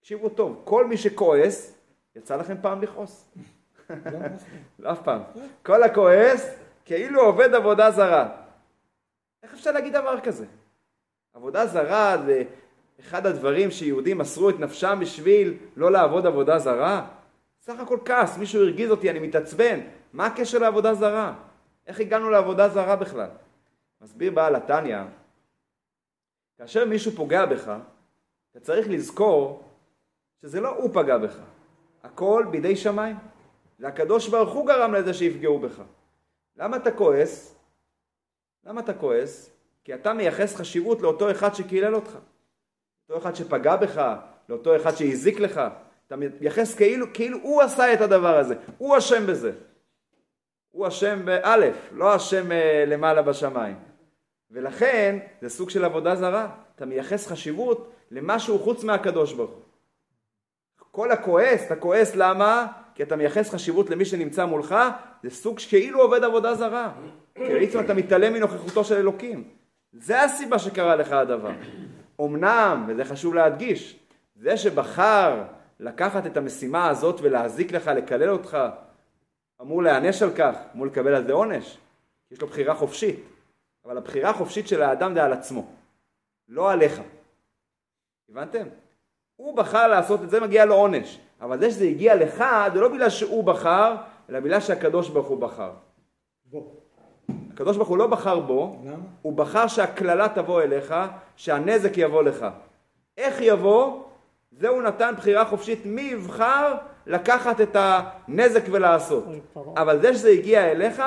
תקשיבו 0.00 0.28
טוב, 0.28 0.62
כל 0.64 0.86
מי 0.86 0.96
שכועס, 0.96 1.78
יצא 2.16 2.36
לכם 2.36 2.56
פעם 2.62 2.82
לכעוס? 2.82 3.30
לא 4.78 4.92
אף 4.92 5.02
פעם. 5.02 5.22
כל 5.62 5.82
הכועס 5.82 6.54
כאילו 6.84 7.20
עובד 7.20 7.54
עבודה 7.54 7.90
זרה. 7.90 8.28
איך 9.42 9.54
אפשר 9.54 9.72
להגיד 9.72 9.92
דבר 9.92 10.20
כזה? 10.20 10.46
עבודה 11.34 11.66
זרה 11.66 12.16
זה 12.26 12.44
אחד 13.00 13.26
הדברים 13.26 13.70
שיהודים 13.70 14.18
מסרו 14.18 14.50
את 14.50 14.58
נפשם 14.58 14.98
בשביל 15.00 15.56
לא 15.76 15.92
לעבוד 15.92 16.26
עבודה 16.26 16.58
זרה? 16.58 17.08
סך 17.60 17.80
הכל 17.80 17.98
כעס, 18.04 18.38
מישהו 18.38 18.62
הרגיז 18.62 18.90
אותי, 18.90 19.10
אני 19.10 19.18
מתעצבן. 19.18 19.80
מה 20.12 20.26
הקשר 20.26 20.58
לעבודה 20.58 20.94
זרה? 20.94 21.34
איך 21.86 22.00
הגענו 22.00 22.30
לעבודה 22.30 22.68
זרה 22.68 22.96
בכלל? 22.96 23.30
מסביר 24.00 24.32
בעל 24.32 24.56
התניא, 24.56 24.98
כאשר 26.58 26.84
מישהו 26.84 27.12
פוגע 27.12 27.46
בך, 27.46 27.72
אתה 28.50 28.60
צריך 28.60 28.88
לזכור 28.88 29.62
שזה 30.42 30.60
לא 30.60 30.68
הוא 30.68 30.90
פגע 30.94 31.18
בך, 31.18 31.38
הכל 32.02 32.46
בידי 32.50 32.76
שמיים. 32.76 33.16
זה 33.78 33.88
הקדוש 33.88 34.28
ברוך 34.28 34.52
הוא 34.52 34.66
גרם 34.66 34.94
לזה 34.94 35.14
שיפגעו 35.14 35.58
בך. 35.58 35.82
למה 36.56 36.76
אתה 36.76 36.90
כועס? 36.92 37.54
למה 38.64 38.80
אתה 38.80 38.94
כועס? 38.94 39.50
כי 39.84 39.94
אתה 39.94 40.12
מייחס 40.12 40.56
חשיבות 40.56 41.00
לאותו 41.00 41.30
אחד 41.30 41.54
שקילל 41.54 41.94
אותך. 41.94 42.18
לאותו 43.10 43.22
אחד 43.22 43.34
שפגע 43.34 43.76
בך, 43.76 44.14
לאותו 44.48 44.76
אחד 44.76 44.96
שהזיק 44.96 45.40
לך. 45.40 45.60
אתה 46.06 46.16
מייחס 46.16 46.74
כאילו, 46.74 47.06
כאילו 47.14 47.38
הוא 47.42 47.62
עשה 47.62 47.92
את 47.92 48.00
הדבר 48.00 48.36
הזה, 48.36 48.54
הוא 48.78 48.98
אשם 48.98 49.26
בזה. 49.26 49.52
הוא 50.70 50.88
אשם 50.88 51.24
באלף, 51.24 51.76
לא 51.92 52.16
אשם 52.16 52.52
אה, 52.52 52.84
למעלה 52.86 53.22
בשמיים. 53.22 53.76
ולכן 54.50 55.18
זה 55.42 55.48
סוג 55.48 55.70
של 55.70 55.84
עבודה 55.84 56.16
זרה. 56.16 56.48
אתה 56.76 56.86
מייחס 56.86 57.26
חשיבות 57.26 57.92
למשהו 58.10 58.58
חוץ 58.58 58.84
מהקדוש 58.84 59.32
ברוך 59.32 59.50
הוא. 59.50 59.62
כל 60.90 61.10
הכועס, 61.10 61.66
אתה 61.66 61.76
כועס 61.76 62.16
למה? 62.16 62.66
כי 62.94 63.02
אתה 63.02 63.16
מייחס 63.16 63.50
חשיבות 63.50 63.90
למי 63.90 64.04
שנמצא 64.04 64.44
מולך, 64.44 64.74
זה 65.22 65.30
סוג 65.30 65.58
שכאילו 65.58 66.00
עובד 66.00 66.24
עבודה 66.24 66.54
זרה. 66.54 66.92
כי 67.34 67.54
בעצם 67.54 67.80
אתה 67.80 67.94
מתעלם 67.94 68.32
מנוכחותו 68.32 68.84
של 68.84 68.94
אלוקים. 68.94 69.44
זה 69.92 70.22
הסיבה 70.22 70.58
שקרה 70.58 70.96
לך 70.96 71.12
הדבר. 71.12 71.52
אמנם, 72.26 72.84
וזה 72.88 73.04
חשוב 73.04 73.34
להדגיש, 73.34 73.98
זה 74.34 74.56
שבחר 74.56 75.42
לקחת 75.80 76.26
את 76.26 76.36
המשימה 76.36 76.88
הזאת 76.88 77.20
ולהזיק 77.22 77.72
לך, 77.72 77.86
לקלל 77.86 78.30
אותך, 78.30 78.58
אמור 79.60 79.82
להיענש 79.82 80.22
על 80.22 80.30
כך, 80.36 80.56
אמור 80.74 80.86
לקבל 80.86 81.14
על 81.14 81.26
זה 81.26 81.32
עונש. 81.32 81.78
יש 82.30 82.40
לו 82.40 82.46
בחירה 82.46 82.74
חופשית. 82.74 83.20
אבל 83.84 83.98
הבחירה 83.98 84.30
החופשית 84.30 84.68
של 84.68 84.82
האדם 84.82 85.14
זה 85.14 85.24
על 85.24 85.32
עצמו, 85.32 85.66
לא 86.48 86.72
עליך. 86.72 87.00
הבנתם? 88.28 88.66
הוא 89.36 89.56
בחר 89.56 89.88
לעשות 89.88 90.22
את 90.22 90.30
זה, 90.30 90.40
מגיע 90.40 90.64
לו 90.64 90.74
עונש. 90.74 91.18
אבל 91.40 91.60
זה 91.60 91.70
שזה 91.70 91.84
הגיע 91.84 92.14
לך, 92.14 92.44
זה 92.72 92.80
לא 92.80 92.88
בגלל 92.88 93.10
שהוא 93.10 93.44
בחר, 93.44 93.96
אלא 94.30 94.40
בגלל 94.40 94.60
שהקדוש 94.60 95.08
ברוך 95.08 95.26
הוא 95.28 95.40
בחר. 95.40 95.72
בוא. 96.44 96.79
הקדוש 97.52 97.76
ברוך 97.76 97.88
הוא 97.88 97.98
לא 97.98 98.06
בחר 98.06 98.40
בו, 98.40 98.76
למה? 98.84 98.96
הוא 99.22 99.32
בחר 99.32 99.66
שהקללה 99.66 100.28
תבוא 100.28 100.62
אליך, 100.62 100.94
שהנזק 101.36 101.92
יבוא 101.96 102.22
לך. 102.22 102.46
איך 103.18 103.40
יבוא? 103.40 104.02
זה 104.52 104.68
הוא 104.68 104.82
נתן 104.82 105.14
בחירה 105.16 105.44
חופשית 105.44 105.86
מי 105.86 106.02
יבחר 106.02 106.74
לקחת 107.06 107.60
את 107.60 107.76
הנזק 107.78 108.62
ולעשות. 108.70 109.24
אבל 109.76 110.00
זה 110.00 110.14
שזה 110.14 110.28
הגיע 110.28 110.70
אליך, 110.70 111.02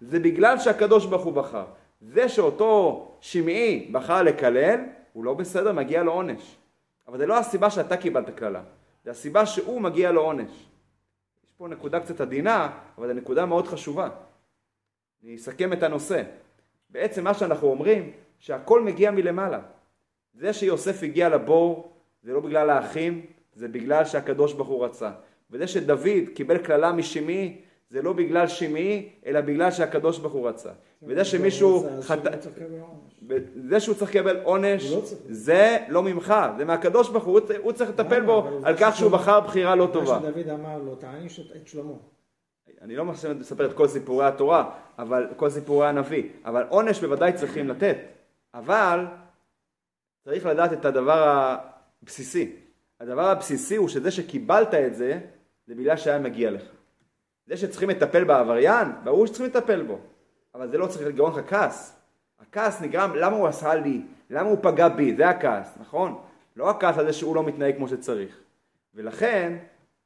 זה 0.00 0.20
בגלל 0.20 0.58
שהקדוש 0.58 1.06
ברוך 1.06 1.24
הוא 1.24 1.32
בחר. 1.32 1.64
זה 2.00 2.28
שאותו 2.28 3.08
שמעי 3.20 3.88
בחר 3.92 4.22
לקלל, 4.22 4.80
הוא 5.12 5.24
לא 5.24 5.34
בסדר, 5.34 5.72
מגיע 5.72 6.02
לו 6.02 6.12
עונש. 6.12 6.56
אבל 7.08 7.18
זה 7.18 7.26
לא 7.26 7.38
הסיבה 7.38 7.70
שאתה 7.70 7.96
קיבלת 7.96 8.30
קללה, 8.34 8.60
זה 9.04 9.10
הסיבה 9.10 9.46
שהוא 9.46 9.80
מגיע 9.80 10.12
לו 10.12 10.20
עונש. 10.20 10.50
יש 10.50 11.50
פה 11.58 11.68
נקודה 11.68 12.00
קצת 12.00 12.20
עדינה, 12.20 12.70
אבל 12.98 13.08
זו 13.08 13.14
נקודה 13.14 13.46
מאוד 13.46 13.66
חשובה. 13.66 14.08
אני 15.24 15.36
אסכם 15.36 15.72
את 15.72 15.82
הנושא. 15.82 16.22
בעצם 16.90 17.24
מה 17.24 17.34
שאנחנו 17.34 17.68
אומרים, 17.68 18.10
שהכל 18.38 18.82
מגיע 18.82 19.10
מלמעלה. 19.10 19.60
זה 20.34 20.52
שיוסף 20.52 21.02
הגיע 21.02 21.28
לבור, 21.28 21.92
זה 22.22 22.32
לא 22.32 22.40
בגלל 22.40 22.70
האחים, 22.70 23.26
זה 23.54 23.68
בגלל 23.68 24.04
שהקדוש 24.04 24.52
ברוך 24.52 24.68
הוא 24.68 24.84
רצה. 24.84 25.10
וזה 25.50 25.66
שדוד 25.66 26.00
קיבל 26.34 26.58
קללה 26.58 26.92
משמעי, 26.92 27.56
זה 27.90 28.02
לא 28.02 28.12
בגלל 28.12 28.46
שמעי, 28.46 29.08
אלא 29.26 29.40
בגלל 29.40 29.70
שהקדוש 29.70 30.18
ברוך 30.18 30.32
הוא 30.32 30.48
רצה. 30.48 30.70
וזה 31.02 31.24
שמישהו 31.24 31.86
אז 31.86 32.04
חטא... 32.06 32.28
עונש. 32.28 32.42
זה 33.68 33.80
שהוא 33.80 33.94
צריך 33.94 34.14
לקבל 34.14 34.40
עונש, 34.42 34.90
לא. 34.92 35.02
זה 35.28 35.78
לא 35.88 36.02
ממך, 36.02 36.34
זה 36.58 36.64
מהקדוש 36.64 37.10
ברוך 37.10 37.24
הוא, 37.24 37.40
הוא 37.62 37.72
צריך- 37.72 37.90
לטפל? 37.90 38.20
בו 38.20 38.48
על 38.64 38.74
כך 38.80 38.96
שהוא 38.96 39.10
בחר 39.10 39.40
בחירה 39.40 39.74
לא 39.74 39.88
טובה. 39.92 40.18
מה 40.18 40.26
שדוד 40.32 40.48
אמר 40.48 40.78
לו, 40.78 40.94
תעניש 40.94 41.40
את 41.56 41.68
שלמה. 41.68 41.92
אני 42.82 42.96
לא 42.96 43.04
מספר 43.04 43.66
את 43.66 43.72
כל 43.76 43.88
סיפורי 43.88 44.26
התורה, 44.26 44.70
אבל 44.98 45.26
כל 45.36 45.50
סיפורי 45.50 45.88
הנביא, 45.88 46.28
אבל 46.44 46.64
עונש 46.68 47.00
בוודאי 47.00 47.32
צריכים 47.32 47.68
לתת, 47.68 47.96
אבל 48.54 49.06
צריך 50.24 50.46
לדעת 50.46 50.72
את 50.72 50.84
הדבר 50.84 51.48
הבסיסי. 52.02 52.56
הדבר 53.00 53.30
הבסיסי 53.30 53.76
הוא 53.76 53.88
שזה 53.88 54.10
שקיבלת 54.10 54.74
את 54.74 54.94
זה, 54.94 55.20
זה 55.66 55.74
בגלל 55.74 55.96
שהיה 55.96 56.18
מגיע 56.18 56.50
לך. 56.50 56.62
זה 57.46 57.56
שצריכים 57.56 57.90
לטפל 57.90 58.24
בעבריין, 58.24 58.88
ברור 59.04 59.26
שצריכים 59.26 59.46
לטפל 59.46 59.82
בו, 59.82 59.98
אבל 60.54 60.70
זה 60.70 60.78
לא 60.78 60.86
צריך 60.86 61.06
לגרום 61.06 61.38
לך 61.38 61.50
כעס. 61.50 61.98
הכעס 62.40 62.80
נגרם, 62.80 63.14
למה 63.14 63.36
הוא 63.36 63.48
עשה 63.48 63.74
לי? 63.74 64.02
למה 64.30 64.48
הוא 64.48 64.58
פגע 64.62 64.88
בי? 64.88 65.16
זה 65.16 65.28
הכעס, 65.28 65.76
נכון? 65.80 66.18
לא 66.56 66.70
הכעס 66.70 66.98
על 66.98 67.06
זה 67.06 67.12
שהוא 67.12 67.36
לא 67.36 67.42
מתנהג 67.42 67.76
כמו 67.76 67.88
שצריך. 67.88 68.40
ולכן, 68.94 69.58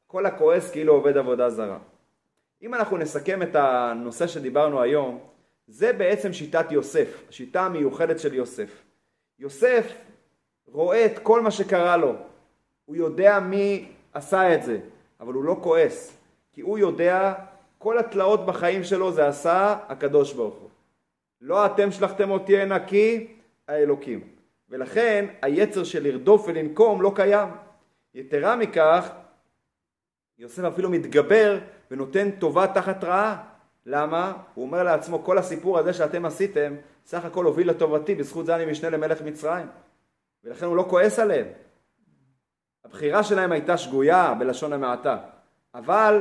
כל 0.06 0.26
הכועס 0.26 0.70
כאילו 0.70 0.92
עובד 0.92 1.16
עבודה 1.16 1.50
זרה. 1.50 1.78
אם 2.66 2.74
אנחנו 2.74 2.96
נסכם 2.96 3.42
את 3.42 3.56
הנושא 3.56 4.26
שדיברנו 4.26 4.82
היום, 4.82 5.18
זה 5.66 5.92
בעצם 5.92 6.32
שיטת 6.32 6.72
יוסף, 6.72 7.22
השיטה 7.28 7.60
המיוחדת 7.60 8.20
של 8.20 8.34
יוסף. 8.34 8.82
יוסף 9.38 9.94
רואה 10.66 11.06
את 11.06 11.18
כל 11.18 11.40
מה 11.40 11.50
שקרה 11.50 11.96
לו, 11.96 12.14
הוא 12.84 12.96
יודע 12.96 13.40
מי 13.40 13.88
עשה 14.12 14.54
את 14.54 14.62
זה, 14.62 14.78
אבל 15.20 15.34
הוא 15.34 15.44
לא 15.44 15.56
כועס, 15.62 16.18
כי 16.52 16.60
הוא 16.60 16.78
יודע 16.78 17.34
כל 17.78 17.98
התלאות 17.98 18.46
בחיים 18.46 18.84
שלו 18.84 19.12
זה 19.12 19.28
עשה 19.28 19.78
הקדוש 19.88 20.32
ברוך 20.32 20.54
הוא. 20.54 20.70
לא 21.40 21.66
אתם 21.66 21.90
שלחתם 21.90 22.30
אותי 22.30 22.58
הנה 22.58 22.86
כי 22.86 23.26
האלוקים. 23.68 24.20
ולכן 24.68 25.26
היצר 25.42 25.84
של 25.84 26.02
לרדוף 26.02 26.44
ולנקום 26.48 27.02
לא 27.02 27.12
קיים. 27.14 27.48
יתרה 28.14 28.56
מכך, 28.56 29.10
יוסף 30.38 30.64
אפילו 30.64 30.90
מתגבר 30.90 31.58
ונותן 31.90 32.30
טובה 32.30 32.66
תחת 32.66 33.04
רעה. 33.04 33.44
למה? 33.86 34.32
הוא 34.54 34.64
אומר 34.64 34.82
לעצמו, 34.82 35.24
כל 35.24 35.38
הסיפור 35.38 35.78
הזה 35.78 35.92
שאתם 35.92 36.24
עשיתם, 36.24 36.74
סך 37.06 37.24
הכל 37.24 37.44
הוביל 37.44 37.70
לטובתי, 37.70 38.14
בזכות 38.14 38.46
זה 38.46 38.56
אני 38.56 38.66
משנה 38.66 38.90
למלך 38.90 39.22
מצרים. 39.22 39.66
ולכן 40.44 40.66
הוא 40.66 40.76
לא 40.76 40.86
כועס 40.88 41.18
עליהם. 41.18 41.46
הבחירה 42.84 43.22
שלהם 43.22 43.52
הייתה 43.52 43.78
שגויה 43.78 44.34
בלשון 44.38 44.72
המעטה. 44.72 45.18
אבל 45.74 46.20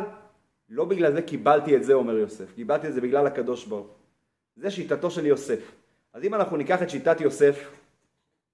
לא 0.70 0.86
בגלל 0.86 1.12
זה 1.12 1.22
קיבלתי 1.22 1.76
את 1.76 1.84
זה, 1.84 1.94
אומר 1.94 2.18
יוסף. 2.18 2.54
קיבלתי 2.54 2.88
את 2.88 2.94
זה 2.94 3.02
בגלל 3.02 3.28
הקדוש 3.28 3.66
ברוך. 3.66 3.88
זה 4.56 4.72
שיטתו 4.72 5.12
של 5.12 5.26
יוסף. 5.26 5.72
אז 6.14 6.24
אם 6.24 6.34
אנחנו 6.34 6.58
ניקח 6.58 6.82
את 6.82 6.90
שיטת 6.90 7.22
יוסף, 7.22 7.72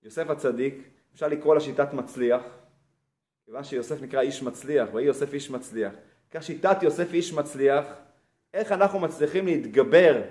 יוסף 0.03 0.29
הצדיק, 0.29 0.89
אפשר 1.13 1.27
לקרוא 1.27 1.55
לה 1.55 1.61
שיטת 1.61 1.93
מצליח, 1.93 2.41
כיוון 3.45 3.63
שיוסף 3.63 4.01
נקרא 4.01 4.21
איש 4.21 4.43
מצליח, 4.43 4.89
ויהי 4.93 5.07
יוסף 5.07 5.33
איש 5.33 5.51
מצליח. 5.51 5.93
כך 6.31 6.43
שיטת 6.43 6.83
יוסף 6.83 7.13
איש 7.13 7.33
מצליח, 7.33 7.85
איך 8.53 8.71
אנחנו 8.71 8.99
מצליחים 8.99 9.45
להתגבר 9.45 10.21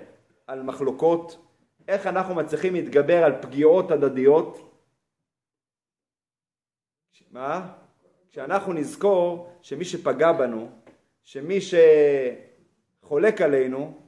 על 0.47 0.63
מחלוקות, 0.63 1.45
איך 1.87 2.07
אנחנו 2.07 2.35
מצליחים 2.35 2.73
להתגבר 2.73 3.23
על 3.23 3.41
פגיעות 3.41 3.91
הדדיות? 3.91 4.71
מה? 7.31 7.73
כשאנחנו 8.31 8.73
נזכור 8.73 9.57
שמי 9.61 9.85
שפגע 9.85 10.31
בנו, 10.31 10.69
שמי 11.23 11.57
שחולק 13.01 13.41
עלינו, 13.41 14.01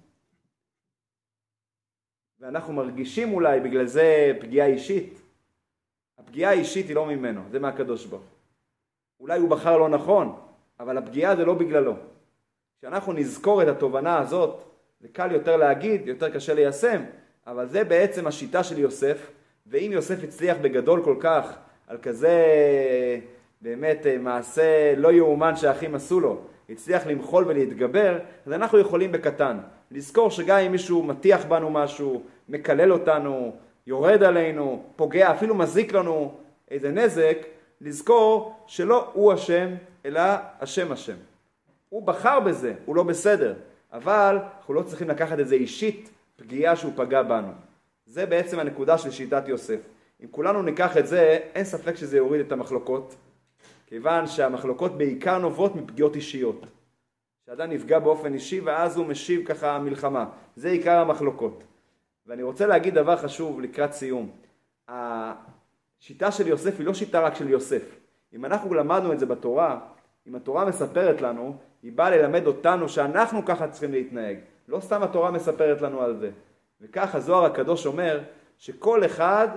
ואנחנו 2.40 2.74
מרגישים 2.74 3.34
אולי 3.34 3.60
בגלל 3.60 3.86
זה 3.86 4.38
פגיעה 4.42 4.68
אישית, 4.68 5.22
הפגיעה 6.18 6.52
האישית 6.52 6.88
היא 6.88 6.96
לא 6.96 7.06
ממנו, 7.06 7.42
זה 7.50 7.60
מהקדוש 7.60 8.06
ברוך 8.06 8.24
אולי 9.20 9.40
הוא 9.40 9.50
בחר 9.50 9.78
לא 9.78 9.90
נכון, 9.90 10.53
אבל 10.80 10.98
הפגיעה 10.98 11.36
זה 11.36 11.46
לא 11.46 11.54
בגללו. 11.54 11.96
כשאנחנו 12.80 13.14
נזכור 13.14 13.64
את 13.64 13.68
התובנה 13.68 14.20
הזאת, 14.20 14.64
זה 15.02 15.08
קל 15.08 15.32
יותר 15.32 15.58
להגיד, 15.58 16.08
יותר 16.08 16.30
קשה 16.30 16.54
ליישם, 16.54 17.02
אבל 17.48 17.68
זה 17.68 17.84
בעצם 17.84 18.28
השיטה 18.28 18.64
של 18.64 18.80
יוסף, 18.80 19.32
ואם 19.68 19.90
יוסף 19.94 20.24
הצליח 20.24 20.58
בגדול 20.62 21.04
כל 21.04 21.16
כך 21.20 21.58
על 21.88 21.98
כזה 21.98 22.46
באמת 23.62 24.06
מעשה 24.20 24.96
לא 24.98 25.12
יאומן 25.12 25.56
שהאחים 25.56 25.96
עשו 25.96 26.20
לו, 26.20 26.42
הצליח 26.70 27.08
למחול 27.08 27.46
ולהתגבר, 27.48 28.20
אז 28.46 28.54
אנחנו 28.54 28.80
יכולים 28.80 29.12
בקטן. 29.12 29.58
לזכור 29.92 30.32
שגם 30.32 30.58
אם 30.60 30.72
מישהו 30.72 31.04
מטיח 31.04 31.46
בנו 31.46 31.70
משהו, 31.70 32.24
מקלל 32.50 32.94
אותנו, 32.94 33.56
יורד 33.88 34.24
עלינו, 34.24 34.84
פוגע, 34.96 35.32
אפילו 35.32 35.56
מזיק 35.56 35.94
לנו 35.94 36.34
איזה 36.72 36.92
נזק, 36.92 37.38
לזכור 37.82 38.56
שלא 38.68 39.10
הוא 39.14 39.34
אשם, 39.34 39.70
אלא 40.06 40.22
השם 40.60 40.92
אשם. 40.92 41.16
הוא 41.90 42.08
בחר 42.08 42.40
בזה, 42.40 42.74
הוא 42.86 42.96
לא 42.96 43.04
בסדר, 43.04 43.54
אבל 43.94 44.38
אנחנו 44.58 44.74
לא 44.74 44.82
צריכים 44.82 45.10
לקחת 45.10 45.40
את 45.40 45.48
זה 45.48 45.56
אישית, 45.56 46.10
פגיעה 46.36 46.76
שהוא 46.76 46.94
פגע 46.96 47.24
בנו. 47.24 47.52
זה 48.06 48.26
בעצם 48.26 48.60
הנקודה 48.60 48.98
של 48.98 49.12
שיטת 49.12 49.48
יוסף. 49.48 49.80
אם 50.24 50.28
כולנו 50.32 50.62
ניקח 50.62 50.98
את 50.98 51.08
זה, 51.08 51.40
אין 51.56 51.66
ספק 51.66 51.96
שזה 51.96 52.18
יוריד 52.18 52.42
את 52.46 52.52
המחלוקות, 52.52 53.16
כיוון 53.88 54.28
שהמחלוקות 54.28 54.98
בעיקר 54.98 55.38
נובעות 55.38 55.76
מפגיעות 55.76 56.16
אישיות. 56.16 56.66
שאדם 57.46 57.70
נפגע 57.70 58.00
באופן 58.00 58.34
אישי 58.34 58.60
ואז 58.60 58.98
הוא 58.98 59.06
משיב 59.06 59.46
ככה 59.46 59.80
מלחמה. 59.80 60.26
זה 60.56 60.70
עיקר 60.70 61.00
המחלוקות. 61.00 61.64
ואני 62.28 62.44
רוצה 62.44 62.68
להגיד 62.68 62.94
דבר 62.94 63.18
חשוב 63.18 63.62
לקראת 63.62 63.94
סיום. 63.94 64.30
השיטה 64.88 66.32
של 66.32 66.48
יוסף 66.48 66.80
היא 66.80 66.86
לא 66.86 66.94
שיטה 66.94 67.22
רק 67.22 67.36
של 67.36 67.50
יוסף. 67.50 67.82
אם 68.34 68.46
אנחנו 68.46 68.74
למדנו 68.74 69.14
את 69.14 69.20
זה 69.20 69.26
בתורה, 69.26 69.80
אם 70.28 70.36
התורה 70.36 70.66
מספרת 70.66 71.22
לנו, 71.22 71.58
היא 71.84 71.92
באה 71.92 72.10
ללמד 72.10 72.48
אותנו 72.48 72.90
שאנחנו 72.90 73.46
ככה 73.46 73.68
צריכים 73.68 73.92
להתנהג. 73.92 74.38
לא 74.68 74.80
סתם 74.80 75.04
התורה 75.04 75.32
מספרת 75.32 75.82
לנו 75.82 76.02
על 76.02 76.18
זה. 76.18 76.32
וכך 76.82 77.16
הזוהר 77.16 77.46
הקדוש 77.46 77.86
אומר 77.86 78.22
שכל 78.58 79.06
אחד 79.06 79.48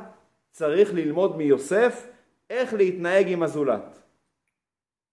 צריך 0.51 0.95
ללמוד 0.95 1.37
מיוסף 1.37 2.07
איך 2.51 2.75
להתנהג 2.75 3.27
עם 3.29 3.43
הזולת. 3.43 3.99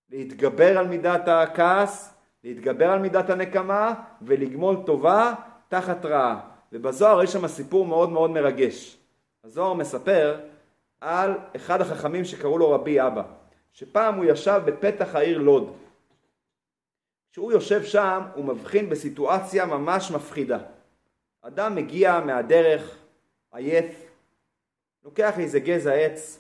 להתגבר 0.10 0.78
על 0.78 0.88
מידת 0.88 1.28
הכעס, 1.28 2.14
להתגבר 2.44 2.90
על 2.90 3.00
מידת 3.00 3.30
הנקמה 3.30 3.94
ולגמול 4.22 4.76
טובה 4.86 5.34
תחת 5.68 6.06
רעה. 6.06 6.40
ובזוהר 6.72 7.24
יש 7.24 7.34
שם 7.34 7.48
סיפור 7.48 7.86
מאוד 7.86 8.10
מאוד 8.10 8.32
מרגש. 8.32 8.98
הזוהר 9.44 9.74
מספר 9.74 10.40
על 11.02 11.34
אחד 11.56 11.82
החכמים 11.82 12.26
שקראו 12.26 12.58
לו 12.58 12.72
רבי 12.72 13.02
אבא, 13.02 13.24
שפעם 13.74 14.16
הוא 14.16 14.26
ישב 14.26 14.62
בפתח 14.66 15.16
העיר 15.16 15.38
לוד. 15.38 15.74
כשהוא 17.32 17.52
יושב 17.52 17.84
שם 17.84 18.22
הוא 18.36 18.46
מבחין 18.46 18.90
בסיטואציה 18.90 19.66
ממש 19.66 20.12
מפחידה. 20.12 20.60
אדם 21.42 21.76
מגיע 21.76 22.20
מהדרך, 22.20 22.98
עייף, 23.52 24.12
לוקח 25.04 25.40
איזה 25.40 25.60
גזע 25.60 25.94
עץ, 25.94 26.40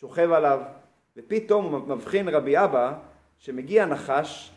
שוכב 0.00 0.32
עליו, 0.32 0.60
ופתאום 1.16 1.74
הוא 1.74 1.96
מבחין 1.96 2.28
רבי 2.28 2.64
אבא 2.64 2.98
שמגיע 3.38 3.86
נחש, 3.86 4.52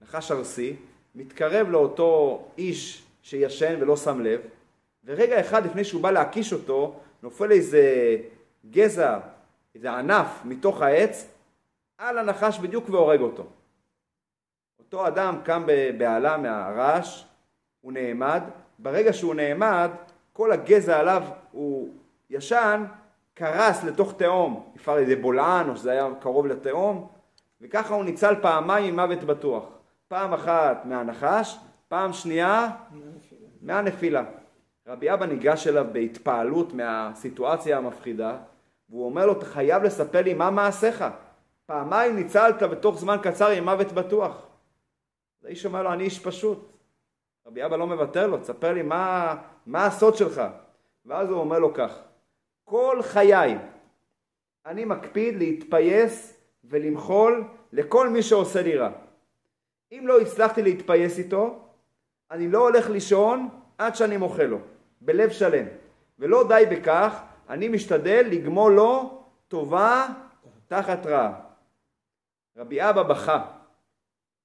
נחש 0.00 0.30
ארסי, 0.30 0.76
מתקרב 1.14 1.68
לאותו 1.70 2.44
איש 2.58 3.02
שישן 3.22 3.76
ולא 3.80 3.96
שם 3.96 4.20
לב, 4.20 4.40
ורגע 5.04 5.40
אחד 5.40 5.66
לפני 5.66 5.84
שהוא 5.84 6.02
בא 6.02 6.10
להקיש 6.10 6.52
אותו, 6.52 7.00
נופל 7.22 7.52
איזה 7.52 8.16
גזע, 8.70 9.18
איזה 9.78 9.92
ענף 9.92 10.40
מתוך 10.44 10.82
העץ, 10.82 11.28
על 11.98 12.18
הנחש 12.18 12.58
בדיוק 12.58 12.88
והורג 12.90 13.20
אותו. 13.20 13.46
אותו 14.78 15.06
אדם 15.06 15.38
קם 15.44 15.62
בבהלה 15.66 16.36
מהרעש, 16.36 17.24
הוא 17.80 17.92
נעמד, 17.92 18.42
ברגע 18.78 19.12
שהוא 19.12 19.34
נעמד, 19.34 19.90
כל 20.32 20.52
הגזע 20.52 21.00
עליו 21.00 21.22
הוא 21.52 21.88
ישן, 22.30 22.84
קרס 23.34 23.84
לתוך 23.84 24.14
תהום, 24.16 24.72
נפער 24.74 24.98
איזה 24.98 25.16
בולען 25.16 25.68
או 25.68 25.76
שזה 25.76 25.90
היה 25.90 26.08
קרוב 26.20 26.46
לתהום, 26.46 27.08
וככה 27.60 27.94
הוא 27.94 28.04
ניצל 28.04 28.34
פעמיים 28.42 28.94
ממוות 28.94 29.24
בטוח. 29.24 29.64
פעם 30.08 30.34
אחת 30.34 30.84
מהנחש, 30.84 31.58
פעם 31.88 32.12
שנייה 32.12 32.70
מהנפילה. 33.62 34.24
רבי 34.86 35.12
אבא 35.12 35.26
ניגש 35.26 35.66
אליו 35.66 35.86
בהתפעלות 35.92 36.74
מהסיטואציה 36.74 37.78
המפחידה, 37.78 38.36
והוא 38.90 39.04
אומר 39.04 39.26
לו, 39.26 39.32
אתה 39.32 39.46
חייב 39.46 39.82
לספר 39.82 40.22
לי 40.22 40.34
מה 40.34 40.50
מעשיך. 40.50 41.04
פעמיים 41.66 42.16
ניצלת 42.16 42.62
בתוך 42.62 42.98
זמן 42.98 43.16
קצר 43.22 43.48
עם 43.48 43.64
מוות 43.64 43.92
בטוח. 43.92 44.46
האיש 45.44 45.66
אומר 45.66 45.82
לו, 45.82 45.92
אני 45.92 46.04
איש 46.04 46.18
פשוט. 46.18 46.72
רבי 47.46 47.64
אבא 47.64 47.76
לא 47.76 47.86
מוותר 47.86 48.26
לו, 48.26 48.38
תספר 48.38 48.72
לי 48.72 48.82
מה, 48.82 49.36
מה 49.66 49.86
הסוד 49.86 50.16
שלך. 50.16 50.42
ואז 51.06 51.30
הוא 51.30 51.40
אומר 51.40 51.58
לו 51.58 51.74
כך, 51.74 51.98
כל 52.64 52.98
חיי 53.02 53.58
אני 54.66 54.84
מקפיד 54.84 55.36
להתפייס 55.36 56.40
ולמחול 56.64 57.44
לכל 57.72 58.08
מי 58.08 58.22
שעושה 58.22 58.62
לי 58.62 58.76
רע. 58.76 58.90
אם 59.92 60.04
לא 60.06 60.20
הצלחתי 60.20 60.62
להתפייס 60.62 61.18
איתו, 61.18 61.64
אני 62.30 62.48
לא 62.48 62.58
הולך 62.58 62.90
לישון 62.90 63.48
עד 63.78 63.94
שאני 63.94 64.16
מוחל 64.16 64.44
לו, 64.44 64.58
בלב 65.00 65.30
שלם. 65.30 65.66
ולא 66.18 66.48
די 66.48 66.64
בכך, 66.70 67.22
אני 67.48 67.68
משתדל 67.68 68.26
לגמול 68.30 68.72
לו 68.72 69.22
טובה 69.48 70.06
תחת 70.66 71.06
רע. 71.06 71.32
רבי 72.56 72.82
אבא 72.82 73.02
בכה, 73.02 73.46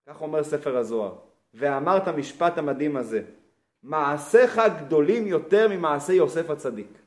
כך 0.09 0.21
אומר 0.21 0.43
ספר 0.43 0.77
הזוהר, 0.77 1.15
ואמר 1.53 1.97
את 1.97 2.07
המשפט 2.07 2.57
המדהים 2.57 2.97
הזה, 2.97 3.21
מעשיך 3.83 4.61
גדולים 4.79 5.27
יותר 5.27 5.67
ממעשי 5.69 6.13
יוסף 6.13 6.49
הצדיק. 6.49 6.97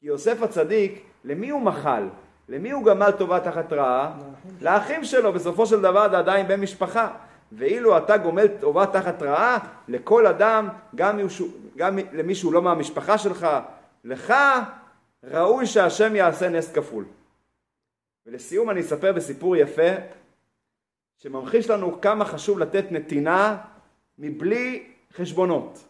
כי 0.00 0.06
יוסף 0.06 0.42
הצדיק, 0.42 1.04
למי 1.24 1.50
הוא 1.50 1.62
מחל? 1.62 2.08
למי 2.48 2.70
הוא 2.70 2.84
גמל 2.84 3.10
טובה 3.10 3.40
תחת 3.40 3.72
רעה? 3.72 4.18
לאחים 4.60 5.04
שלו, 5.04 5.32
בסופו 5.32 5.66
של 5.66 5.80
דבר 5.80 6.10
זה 6.10 6.18
עדיין 6.18 6.48
בן 6.48 6.60
משפחה. 6.60 7.14
ואילו 7.52 7.98
אתה 7.98 8.16
גומל 8.16 8.48
טובה 8.60 8.86
תחת 8.86 9.22
רעה, 9.22 9.58
לכל 9.88 10.26
אדם, 10.26 10.68
גם, 10.94 11.16
מישהו, 11.16 11.48
גם 11.76 11.98
למי 12.12 12.34
שהוא 12.34 12.52
לא 12.52 12.62
מהמשפחה 12.62 13.18
שלך, 13.18 13.46
לך 14.04 14.34
ראוי 15.24 15.66
שהשם 15.66 16.16
יעשה 16.16 16.48
נס 16.48 16.72
כפול. 16.72 17.04
ולסיום 18.26 18.70
אני 18.70 18.80
אספר 18.80 19.12
בסיפור 19.12 19.56
יפה, 19.56 19.90
שממחיש 21.16 21.70
לנו 21.70 22.00
כמה 22.00 22.24
חשוב 22.24 22.58
לתת 22.58 22.84
נתינה 22.90 23.58
מבלי 24.18 24.92
חשבונות. 25.12 25.84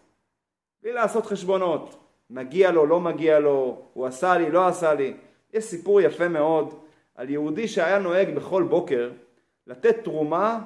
בלי 0.82 0.92
לעשות 0.92 1.26
חשבונות. 1.26 1.96
מגיע 2.30 2.70
לו, 2.70 2.86
לא 2.86 3.00
מגיע 3.00 3.38
לו, 3.38 3.82
הוא 3.92 4.06
עשה 4.06 4.38
לי, 4.38 4.50
לא 4.50 4.66
עשה 4.66 4.94
לי. 4.94 5.16
יש 5.52 5.64
סיפור 5.64 6.00
יפה 6.00 6.28
מאוד 6.28 6.74
על 7.14 7.30
יהודי 7.30 7.68
שהיה 7.68 7.98
נוהג 7.98 8.34
בכל 8.34 8.62
בוקר 8.62 9.12
לתת 9.66 10.04
תרומה 10.04 10.60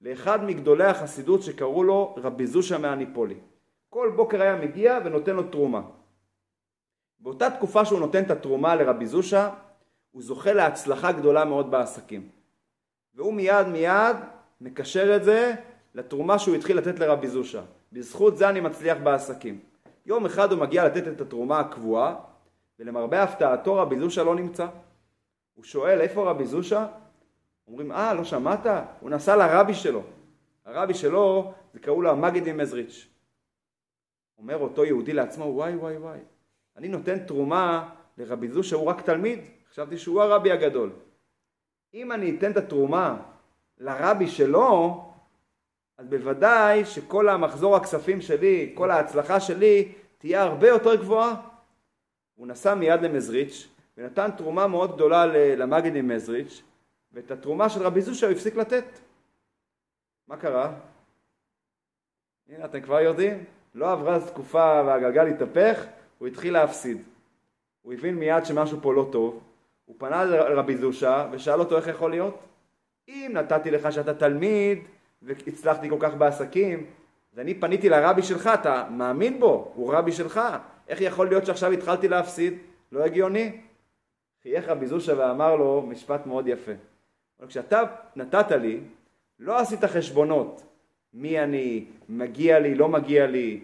לאחד 0.00 0.44
מגדולי 0.44 0.84
החסידות 0.84 1.42
שקראו 1.42 1.84
לו 1.84 2.14
רבי 2.16 2.46
זושה 2.46 2.78
מהניפולי. 2.78 3.34
כל 3.88 4.12
בוקר 4.16 4.42
היה 4.42 4.56
מגיע 4.56 4.98
ונותן 5.04 5.36
לו 5.36 5.42
תרומה. 5.42 5.82
באותה 7.20 7.50
תקופה 7.50 7.84
שהוא 7.84 8.00
נותן 8.00 8.24
את 8.24 8.30
התרומה 8.30 8.74
לרבי 8.74 9.06
זושה, 9.06 9.50
הוא 10.10 10.22
זוכה 10.22 10.52
להצלחה 10.52 11.12
גדולה 11.12 11.44
מאוד 11.44 11.70
בעסקים. 11.70 12.28
והוא 13.14 13.34
מיד 13.34 13.66
מיד 13.66 14.16
מקשר 14.60 15.16
את 15.16 15.24
זה 15.24 15.54
לתרומה 15.94 16.38
שהוא 16.38 16.54
התחיל 16.56 16.78
לתת 16.78 16.98
לרבי 16.98 17.28
זושה. 17.28 17.62
בזכות 17.92 18.36
זה 18.36 18.48
אני 18.48 18.60
מצליח 18.60 18.98
בעסקים. 19.02 19.60
יום 20.06 20.26
אחד 20.26 20.52
הוא 20.52 20.60
מגיע 20.60 20.84
לתת 20.84 21.08
את 21.08 21.20
התרומה 21.20 21.60
הקבועה, 21.60 22.14
ולמרבה 22.78 23.22
הפתעתו 23.22 23.74
רבי 23.74 23.98
זושה 23.98 24.22
לא 24.22 24.34
נמצא. 24.34 24.66
הוא 25.54 25.64
שואל, 25.64 26.00
איפה 26.00 26.30
רבי 26.30 26.46
זושה? 26.46 26.86
אומרים, 27.68 27.92
אה, 27.92 28.14
לא 28.14 28.24
שמעת? 28.24 28.66
הוא 29.00 29.10
נסע 29.10 29.36
לרבי 29.36 29.74
שלו. 29.74 30.02
הרבי 30.64 30.94
שלו, 30.94 31.52
זה 31.72 31.80
קראו 31.80 32.02
לו 32.02 32.10
המגיד 32.10 32.52
ממזריץ'. 32.52 33.08
אומר 34.38 34.56
אותו 34.58 34.84
יהודי 34.84 35.12
לעצמו, 35.12 35.44
וואי 35.44 35.76
וואי 35.76 35.96
וואי, 35.96 36.18
אני 36.78 36.88
נותן 36.88 37.18
תרומה 37.18 37.88
לרבי 38.18 38.48
זושה, 38.48 38.76
הוא 38.76 38.86
רק 38.86 39.00
תלמיד, 39.00 39.38
חשבתי 39.70 39.98
שהוא 39.98 40.22
הרבי 40.22 40.52
הגדול. 40.52 40.90
אם 41.94 42.12
אני 42.12 42.36
אתן 42.38 42.50
את 42.50 42.56
התרומה 42.56 43.16
לרבי 43.78 44.28
שלו, 44.28 45.04
אז 45.98 46.06
בוודאי 46.06 46.84
שכל 46.84 47.28
המחזור 47.28 47.76
הכספים 47.76 48.20
שלי, 48.20 48.72
כל 48.74 48.90
ההצלחה 48.90 49.40
שלי, 49.40 49.92
תהיה 50.18 50.42
הרבה 50.42 50.68
יותר 50.68 50.94
גבוהה. 50.94 51.34
הוא 52.34 52.46
נסע 52.46 52.74
מיד 52.74 53.02
למזריץ' 53.02 53.68
ונתן 53.96 54.30
תרומה 54.36 54.66
מאוד 54.66 54.94
גדולה 54.94 55.26
למגד 55.56 55.96
עם 55.96 56.08
מזריץ', 56.08 56.62
ואת 57.12 57.30
התרומה 57.30 57.68
של 57.68 57.82
רבי 57.82 58.00
זושה 58.00 58.26
הוא 58.26 58.34
הפסיק 58.34 58.56
לתת. 58.56 58.84
מה 60.28 60.36
קרה? 60.36 60.72
הנה, 62.48 62.64
אתם 62.64 62.80
כבר 62.80 63.00
יודעים, 63.00 63.44
לא 63.74 63.92
עברה 63.92 64.26
תקופה 64.26 64.82
והגלגל 64.86 65.26
התהפך, 65.26 65.86
הוא 66.18 66.28
התחיל 66.28 66.52
להפסיד. 66.52 67.02
הוא 67.82 67.92
הבין 67.92 68.14
מיד 68.14 68.44
שמשהו 68.44 68.78
פה 68.82 68.94
לא 68.94 69.08
טוב, 69.12 69.40
הוא 69.84 69.96
פנה 69.98 70.24
לרבי 70.24 70.76
זושה 70.76 71.28
ושאל 71.32 71.60
אותו 71.60 71.76
איך 71.76 71.86
יכול 71.86 72.10
להיות. 72.10 72.38
אם 73.08 73.30
נתתי 73.34 73.70
לך 73.70 73.92
שאתה 73.92 74.14
תלמיד 74.14 74.78
והצלחתי 75.22 75.90
כל 75.90 75.96
כך 76.00 76.14
בעסקים, 76.14 76.86
אז 77.32 77.38
אני 77.38 77.54
פניתי 77.54 77.88
לרבי 77.88 78.22
שלך, 78.22 78.50
אתה 78.54 78.86
מאמין 78.90 79.40
בו, 79.40 79.72
הוא 79.74 79.94
רבי 79.94 80.12
שלך, 80.12 80.40
איך 80.88 81.00
יכול 81.00 81.28
להיות 81.28 81.46
שעכשיו 81.46 81.72
התחלתי 81.72 82.08
להפסיד? 82.08 82.54
לא 82.92 83.04
הגיוני. 83.04 83.60
חייך 84.42 84.68
רבי 84.68 84.86
זושה 84.86 85.18
ואמר 85.18 85.56
לו 85.56 85.86
משפט 85.88 86.26
מאוד 86.26 86.48
יפה. 86.48 86.72
אבל 87.40 87.48
כשאתה 87.48 87.82
נתת 88.16 88.50
לי, 88.50 88.80
לא 89.38 89.58
עשית 89.58 89.84
חשבונות. 89.84 90.62
מי 91.14 91.40
אני, 91.40 91.84
מגיע 92.08 92.58
לי, 92.58 92.74
לא 92.74 92.88
מגיע 92.88 93.26
לי. 93.26 93.60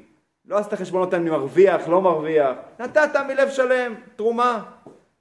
לא 0.46 0.58
עשית 0.58 0.74
חשבונות 0.74 1.14
אני 1.14 1.30
מרוויח, 1.30 1.88
לא 1.88 2.02
מרוויח. 2.02 2.56
נתת 2.80 3.16
מלב 3.28 3.50
שלם, 3.50 3.94
תרומה. 4.16 4.62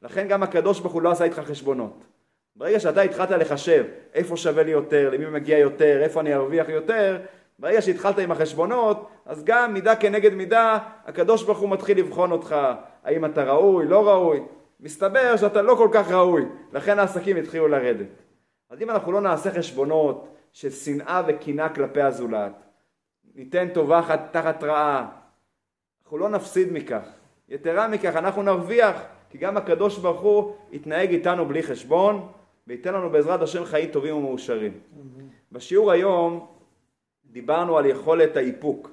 לכן 0.01 0.27
גם 0.27 0.43
הקדוש 0.43 0.79
ברוך 0.79 0.93
הוא 0.93 1.01
לא 1.01 1.11
עשה 1.11 1.23
איתך 1.23 1.39
חשבונות. 1.39 2.03
ברגע 2.55 2.79
שאתה 2.79 3.01
התחלת 3.01 3.29
לחשב 3.29 3.85
איפה 4.13 4.37
שווה 4.37 4.63
לי 4.63 4.71
יותר, 4.71 5.09
למי 5.09 5.25
מגיע 5.25 5.57
יותר, 5.57 5.99
איפה 6.03 6.19
אני 6.19 6.33
ארוויח 6.33 6.69
יותר, 6.69 7.19
ברגע 7.59 7.81
שהתחלת 7.81 8.19
עם 8.19 8.31
החשבונות, 8.31 9.09
אז 9.25 9.43
גם 9.43 9.73
מידה 9.73 9.95
כנגד 9.95 10.33
מידה, 10.33 10.77
הקדוש 11.05 11.43
ברוך 11.43 11.59
הוא 11.59 11.69
מתחיל 11.69 11.97
לבחון 11.97 12.31
אותך, 12.31 12.55
האם 13.03 13.25
אתה 13.25 13.43
ראוי, 13.43 13.87
לא 13.87 14.09
ראוי. 14.09 14.39
מסתבר 14.79 15.37
שאתה 15.37 15.61
לא 15.61 15.75
כל 15.75 15.89
כך 15.91 16.11
ראוי, 16.11 16.45
לכן 16.73 16.99
העסקים 16.99 17.37
התחילו 17.37 17.67
לרדת. 17.67 18.07
אז 18.69 18.81
אם 18.81 18.89
אנחנו 18.89 19.11
לא 19.11 19.21
נעשה 19.21 19.51
חשבונות 19.51 20.27
של 20.53 20.69
שנאה 20.69 21.21
וקנאה 21.27 21.69
כלפי 21.69 22.01
הזולת, 22.01 22.51
ניתן 23.35 23.67
טובה 23.73 24.01
תחת 24.31 24.63
רעה, 24.63 25.09
אנחנו 26.03 26.17
לא 26.17 26.29
נפסיד 26.29 26.73
מכך. 26.73 27.09
יתרה 27.49 27.87
מכך, 27.87 28.15
אנחנו 28.15 28.43
נרוויח, 28.43 29.01
כי 29.29 29.37
גם 29.37 29.57
הקדוש 29.57 29.97
ברוך 29.97 30.21
הוא 30.21 30.55
יתנהג 30.71 31.09
איתנו 31.09 31.45
בלי 31.45 31.63
חשבון, 31.63 32.31
וייתן 32.67 32.93
לנו 32.93 33.09
בעזרת 33.09 33.41
השם 33.41 33.65
חיים 33.65 33.91
טובים 33.91 34.15
ומאושרים. 34.15 34.79
בשיעור 35.51 35.91
היום 35.91 36.47
דיברנו 37.25 37.77
על 37.77 37.85
יכולת 37.85 38.37
האיפוק, 38.37 38.91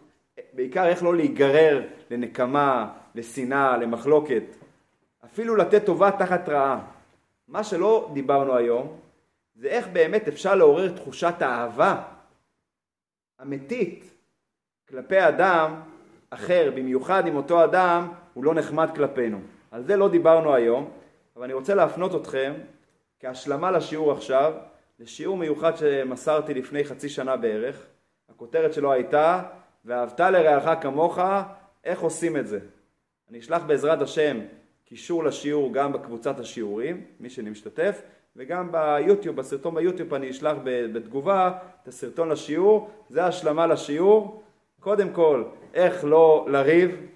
בעיקר 0.53 0.87
איך 0.87 1.03
לא 1.03 1.17
להיגרר 1.17 1.83
לנקמה, 2.11 2.93
לשנאה, 3.15 3.77
למחלוקת, 3.77 4.43
אפילו 5.25 5.57
לתת 5.57 5.87
טובה 5.87 6.11
תחת 6.11 6.49
רעה. 6.49 6.81
מה 7.49 7.65
שלא 7.65 8.11
דיברנו 8.13 8.57
היום, 8.57 8.97
זה 9.55 9.69
איך 9.69 9.89
באמת 9.89 10.29
אפשר 10.29 10.55
לעורר 10.55 10.93
תחושת 10.93 11.35
אהבה 11.43 12.03
אמיתית 13.43 14.10
כלפי 14.91 15.29
אדם 15.29 15.81
אחר, 16.31 16.71
במיוחד 16.75 17.27
אם 17.27 17.37
אותו 17.37 17.65
אדם 17.65 18.09
הוא 18.35 18.45
לא 18.45 18.55
נחמד 18.55 18.91
כלפינו. 18.95 19.39
על 19.71 19.83
זה 19.83 19.97
לא 19.97 20.09
דיברנו 20.09 20.55
היום, 20.55 20.91
אבל 21.37 21.45
אני 21.45 21.53
רוצה 21.53 21.75
להפנות 21.75 22.15
אתכם 22.15 22.53
כהשלמה 23.21 23.71
לשיעור 23.71 24.13
עכשיו, 24.13 24.53
לשיעור 24.99 25.37
מיוחד 25.37 25.77
שמסרתי 25.77 26.55
לפני 26.55 26.85
חצי 26.85 27.09
שנה 27.09 27.37
בערך. 27.37 27.87
הכותרת 28.29 28.75
שלו 28.75 28.93
הייתה 28.93 29.43
ואהבת 29.85 30.21
לרעך 30.21 30.83
כמוך, 30.83 31.19
איך 31.85 32.01
עושים 32.01 32.37
את 32.37 32.47
זה? 32.47 32.59
אני 33.31 33.39
אשלח 33.39 33.63
בעזרת 33.63 34.03
השם 34.03 34.41
קישור 34.85 35.25
לשיעור 35.25 35.73
גם 35.73 35.93
בקבוצת 35.93 36.41
השיעורים, 36.41 37.05
מי 37.21 37.31
שמשתתף, 37.31 38.03
וגם 38.37 38.73
ביוטיוב, 38.73 39.37
בסרטון 39.37 39.75
ביוטיוב 39.75 40.15
אני 40.15 40.31
אשלח 40.31 40.57
בתגובה 40.65 41.59
את 41.83 41.89
הסרטון 41.89 42.29
לשיעור, 42.29 42.91
זה 43.11 43.25
השלמה 43.25 43.67
לשיעור. 43.67 44.43
קודם 44.81 45.13
כל, 45.13 45.45
איך 45.75 46.05
לא 46.05 46.47
לריב. 46.49 47.07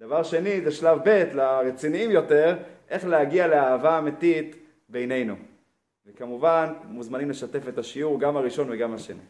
דבר 0.00 0.22
שני, 0.22 0.60
זה 0.60 0.70
שלב 0.70 0.98
ב' 1.04 1.24
לרציניים 1.34 2.10
יותר, 2.10 2.56
איך 2.88 3.04
להגיע 3.04 3.46
לאהבה 3.46 3.98
אמיתית 3.98 4.56
בינינו. 4.88 5.34
וכמובן, 6.06 6.72
מוזמנים 6.84 7.30
לשתף 7.30 7.68
את 7.68 7.78
השיעור, 7.78 8.20
גם 8.20 8.36
הראשון 8.36 8.66
וגם 8.70 8.94
השני. 8.94 9.20